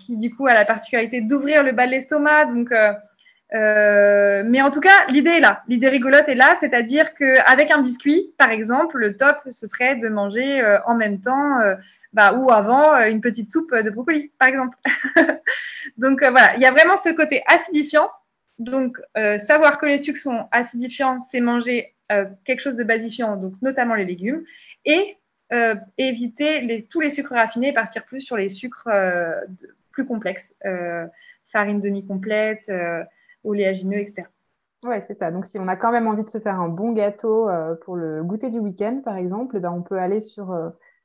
qui, 0.00 0.16
du 0.16 0.34
coup, 0.34 0.46
a 0.46 0.54
la 0.54 0.64
particularité 0.64 1.20
d'ouvrir 1.20 1.62
le 1.62 1.72
bas 1.72 1.86
de 1.86 1.90
l'estomac. 1.90 2.46
Mais 3.52 4.62
en 4.62 4.70
tout 4.70 4.80
cas, 4.80 5.06
l'idée 5.08 5.32
est 5.32 5.40
là. 5.40 5.62
L'idée 5.68 5.88
rigolote 5.88 6.28
est 6.28 6.34
là, 6.34 6.54
c'est-à-dire 6.60 7.14
qu'avec 7.14 7.70
un 7.70 7.82
biscuit, 7.82 8.32
par 8.38 8.50
exemple, 8.50 8.98
le 8.98 9.16
top, 9.16 9.36
ce 9.50 9.66
serait 9.66 9.96
de 9.96 10.08
manger 10.08 10.62
en 10.86 10.94
même 10.94 11.20
temps 11.20 11.58
bah, 12.12 12.32
ou 12.32 12.50
avant 12.50 12.94
euh, 12.94 13.08
une 13.08 13.20
petite 13.20 13.50
soupe 13.50 13.74
de 13.74 13.90
brocoli, 13.90 14.32
par 14.38 14.48
exemple. 14.48 14.76
Donc 15.96 16.22
euh, 16.22 16.30
voilà, 16.30 16.56
il 16.56 16.62
y 16.62 16.66
a 16.66 16.72
vraiment 16.72 16.96
ce 16.96 17.10
côté 17.10 17.42
acidifiant. 17.46 18.10
Donc 18.60 18.98
euh, 19.16 19.38
savoir 19.38 19.78
que 19.78 19.86
les 19.86 19.98
sucres 19.98 20.20
sont 20.20 20.46
acidifiants, 20.52 21.20
c'est 21.20 21.40
manger 21.40 21.94
quelque 22.44 22.58
chose 22.58 22.74
de 22.74 22.82
basifiant, 22.82 23.36
donc 23.36 23.54
notamment 23.62 23.94
les 23.94 24.04
légumes, 24.04 24.42
et 24.84 25.16
éviter 25.96 26.84
tous 26.90 26.98
les 26.98 27.08
sucres 27.08 27.34
raffinés 27.34 27.68
et 27.68 27.72
partir 27.72 28.04
plus 28.04 28.20
sur 28.20 28.36
les 28.36 28.48
sucres 28.48 28.88
plus 29.92 30.04
complexes, 30.04 30.52
farine 31.52 31.80
demi-complète, 31.80 32.68
oléagineux, 33.44 33.98
etc. 33.98 34.24
Oui, 34.82 34.96
c'est 35.06 35.16
ça. 35.16 35.30
Donc, 35.30 35.46
si 35.46 35.56
on 35.60 35.68
a 35.68 35.76
quand 35.76 35.92
même 35.92 36.08
envie 36.08 36.24
de 36.24 36.30
se 36.30 36.38
faire 36.38 36.58
un 36.58 36.68
bon 36.68 36.90
gâteau 36.90 37.48
pour 37.82 37.94
le 37.94 38.24
goûter 38.24 38.50
du 38.50 38.58
week-end, 38.58 39.02
par 39.04 39.16
exemple, 39.16 39.58
eh 39.58 39.60
ben, 39.60 39.70
on 39.70 39.82
peut 39.82 40.00
aller 40.00 40.18
sur 40.20 40.52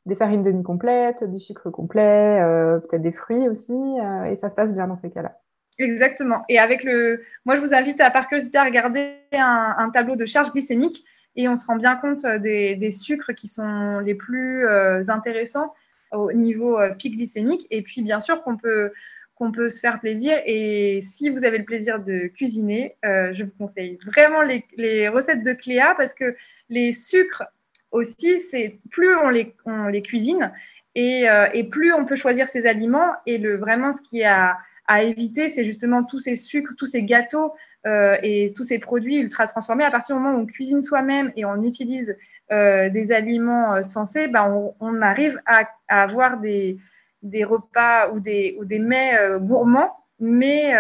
des 0.06 0.16
farines 0.16 0.44
demi-complètes, 0.44 1.24
du 1.24 1.40
sucre 1.40 1.70
complet, 1.70 2.40
euh, 2.42 2.80
peut-être 2.80 3.02
des 3.02 3.12
fruits 3.12 3.50
aussi, 3.50 3.74
euh, 3.74 4.26
et 4.26 4.36
ça 4.36 4.50
se 4.50 4.56
passe 4.56 4.74
bien 4.74 4.88
dans 4.88 4.96
ces 4.96 5.10
cas-là. 5.10 5.40
Exactement. 5.80 6.46
Et 6.50 6.60
avec 6.60 6.84
le, 6.84 7.24
moi 7.46 7.56
je 7.56 7.62
vous 7.62 7.74
invite 7.74 8.00
à 8.02 8.10
par 8.10 8.28
curiosité 8.28 8.58
à 8.58 8.64
regarder 8.64 9.16
un, 9.34 9.90
tableau 9.94 10.16
de 10.16 10.26
charge 10.26 10.52
glycémique 10.52 11.04
et 11.36 11.50
on 11.50 11.56
se 11.56 11.66
rend 11.66 11.76
bien 11.76 11.96
compte 11.96 12.26
des, 12.26 12.92
sucres 12.92 13.34
qui 13.34 13.48
sont 13.48 14.00
les 14.00 14.16
plus 14.16 14.66
euh, 14.68 15.04
intéressants 15.10 15.74
au 16.12 16.32
niveau 16.32 16.80
pic 16.98 17.18
glycémique. 17.18 17.68
Et 17.72 17.82
puis 17.82 18.02
bien 18.02 18.22
sûr 18.22 18.42
qu'on 18.44 18.58
peut 18.58 18.92
qu'on 19.36 19.52
peut 19.52 19.70
se 19.70 19.82
faire 19.82 20.00
plaisir. 20.00 20.40
Et 20.46 21.00
si 21.02 21.30
vous 21.30 21.44
avez 21.44 21.58
le 21.58 21.66
plaisir 21.66 22.00
de 22.00 22.28
cuisiner, 22.28 22.96
je 23.04 23.44
vous 23.44 23.52
conseille 23.60 24.00
vraiment 24.06 24.42
les, 24.42 25.10
recettes 25.10 25.44
de 25.44 25.52
Cléa 25.52 25.94
parce 25.98 26.14
que 26.14 26.38
les 26.70 26.94
sucres 26.94 27.44
aussi, 27.92 28.40
c'est 28.40 28.80
plus 28.92 29.14
on 29.16 29.30
les, 29.30 29.54
les 29.92 30.02
cuisine 30.02 30.52
euh, 30.98 31.48
et, 31.54 31.64
plus 31.66 31.94
on 31.94 32.06
peut 32.06 32.16
choisir 32.16 32.48
ses 32.48 32.66
aliments. 32.66 33.14
Et 33.26 33.38
le, 33.38 33.58
vraiment, 33.58 33.92
ce 33.92 34.02
qui 34.02 34.22
est 34.22 34.52
à, 34.88 35.04
éviter, 35.04 35.50
c'est 35.50 35.66
justement 35.66 36.04
tous 36.04 36.20
ces 36.20 36.36
sucres, 36.36 36.74
tous 36.78 36.86
ces 36.86 37.04
gâteaux 37.04 37.54
euh, 37.86 38.18
et 38.24 38.54
tous 38.56 38.64
ces 38.64 38.80
produits 38.80 39.18
ultra 39.18 39.48
transformés. 39.48 39.84
À 39.84 39.92
partir 39.92 40.16
du 40.16 40.22
moment 40.22 40.38
où 40.38 40.42
on 40.42 40.46
cuisine 40.46 40.82
soi-même 40.82 41.32
et 41.36 41.46
on 41.46 41.62
utilise 41.64 42.16
euh, 42.52 42.90
des 42.90 43.12
aliments 43.12 43.84
sensés, 43.84 44.28
ben 44.28 44.74
on, 44.80 45.02
arrive 45.02 45.40
à, 45.46 45.68
avoir 45.88 46.40
des, 46.40 46.78
des, 47.22 47.44
repas 47.44 48.12
ou 48.12 48.20
des, 48.20 48.56
ou 48.60 48.66
des 48.66 48.80
mets 48.80 49.18
gourmands, 49.40 49.92
mais 50.20 50.74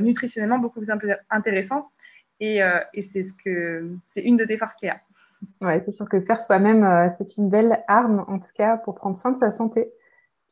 nutritionnellement 0.00 0.58
beaucoup 0.58 0.80
plus 0.80 0.92
intéressants. 1.30 1.90
Et, 2.40 2.60
et 2.94 3.02
c'est 3.02 3.22
ce 3.22 3.32
que 3.34 3.88
c'est 4.08 4.22
une 4.22 4.36
de 4.36 4.44
tes 4.44 4.56
forces, 4.56 4.74
Cléa. 4.74 5.00
Ouais, 5.60 5.80
c'est 5.80 5.92
sûr 5.92 6.08
que 6.08 6.20
faire 6.20 6.40
soi-même, 6.40 6.84
euh, 6.84 7.08
c'est 7.16 7.36
une 7.36 7.48
belle 7.48 7.82
arme, 7.88 8.24
en 8.28 8.38
tout 8.38 8.50
cas, 8.54 8.76
pour 8.76 8.94
prendre 8.94 9.16
soin 9.16 9.32
de 9.32 9.38
sa 9.38 9.50
santé. 9.50 9.92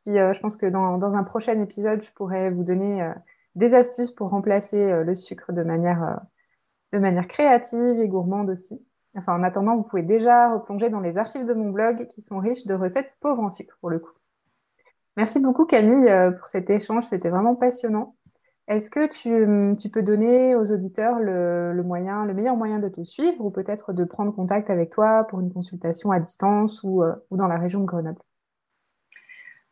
Euh, 0.07 0.33
je 0.33 0.39
pense 0.39 0.55
que 0.57 0.65
dans, 0.65 1.15
un 1.15 1.23
prochain 1.23 1.59
épisode, 1.59 2.03
je 2.03 2.11
pourrais 2.11 2.49
vous 2.49 2.63
donner 2.63 3.03
euh, 3.03 3.13
des 3.55 3.73
astuces 3.75 4.11
pour 4.11 4.29
remplacer 4.29 5.03
le 5.03 5.15
sucre 5.15 5.51
de 5.51 5.63
manière, 5.63 7.27
créative 7.27 7.99
et 7.99 8.07
gourmande 8.07 8.49
aussi. 8.49 8.83
Enfin, 9.15 9.35
en 9.35 9.43
attendant, 9.43 9.75
vous 9.75 9.83
pouvez 9.83 10.03
déjà 10.03 10.53
replonger 10.53 10.89
dans 10.89 11.01
les 11.01 11.17
archives 11.17 11.45
de 11.45 11.53
mon 11.53 11.69
blog 11.69 12.07
qui 12.07 12.21
sont 12.21 12.39
riches 12.39 12.65
de 12.65 12.73
recettes 12.73 13.13
pauvres 13.19 13.43
en 13.43 13.49
sucre, 13.49 13.77
pour 13.81 13.89
le 13.89 13.99
coup. 13.99 14.13
Merci 15.17 15.41
beaucoup, 15.41 15.65
Camille, 15.65 16.09
pour 16.39 16.47
cet 16.47 16.69
échange. 16.69 17.03
C'était 17.03 17.29
vraiment 17.29 17.55
passionnant. 17.55 18.15
Est-ce 18.71 18.89
que 18.89 19.05
tu, 19.75 19.89
peux 19.89 20.01
donner 20.01 20.55
aux 20.55 20.71
auditeurs 20.71 21.19
le, 21.19 21.73
meilleur 21.83 22.55
moyen 22.55 22.79
de 22.79 22.87
te 22.87 23.03
suivre 23.03 23.43
ou 23.43 23.51
peut-être 23.51 23.91
de 23.91 24.05
prendre 24.05 24.33
contact 24.33 24.69
avec 24.69 24.91
toi 24.91 25.25
pour 25.25 25.41
une 25.41 25.51
consultation 25.51 26.11
à 26.11 26.21
distance 26.21 26.81
ou, 26.81 27.03
euh, 27.03 27.13
dans 27.31 27.47
la 27.47 27.57
région 27.57 27.81
de 27.81 27.85
Grenoble? 27.85 28.19
euh, 28.19 28.30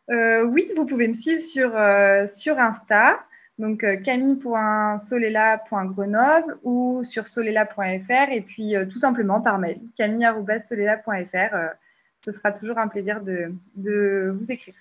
Oui, 0.09 0.71
vous 0.75 0.85
pouvez 0.85 1.07
me 1.07 1.13
suivre 1.13 1.41
sur, 1.41 1.71
euh, 1.75 2.27
sur 2.27 2.59
Insta, 2.59 3.19
donc 3.57 3.85
camille.solela.grenoble 4.03 6.57
ou 6.63 7.03
sur 7.03 7.25
solela.fr 7.27 8.31
et 8.31 8.41
puis 8.41 8.75
tout 8.91 8.99
simplement 8.99 9.39
par 9.41 9.57
mail, 9.59 9.79
camille.solela.fr. 9.97 11.55
ce 12.25 12.31
sera 12.31 12.51
toujours 12.51 12.79
un 12.79 12.87
plaisir 12.87 13.21
de, 13.21 13.53
de 13.75 14.35
vous 14.35 14.51
écrire. 14.51 14.73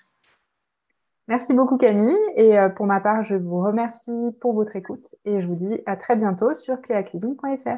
Merci 1.27 1.53
beaucoup 1.53 1.77
Camille. 1.77 2.17
Et 2.37 2.55
pour 2.75 2.87
ma 2.87 2.99
part, 2.99 3.23
je 3.23 3.35
vous 3.35 3.61
remercie 3.61 4.35
pour 4.41 4.53
votre 4.53 4.75
écoute 4.75 5.15
et 5.25 5.41
je 5.41 5.47
vous 5.47 5.55
dis 5.55 5.79
à 5.85 5.95
très 5.95 6.15
bientôt 6.15 6.55
sur 6.55 6.81
cléacuisine.fr. 6.81 7.77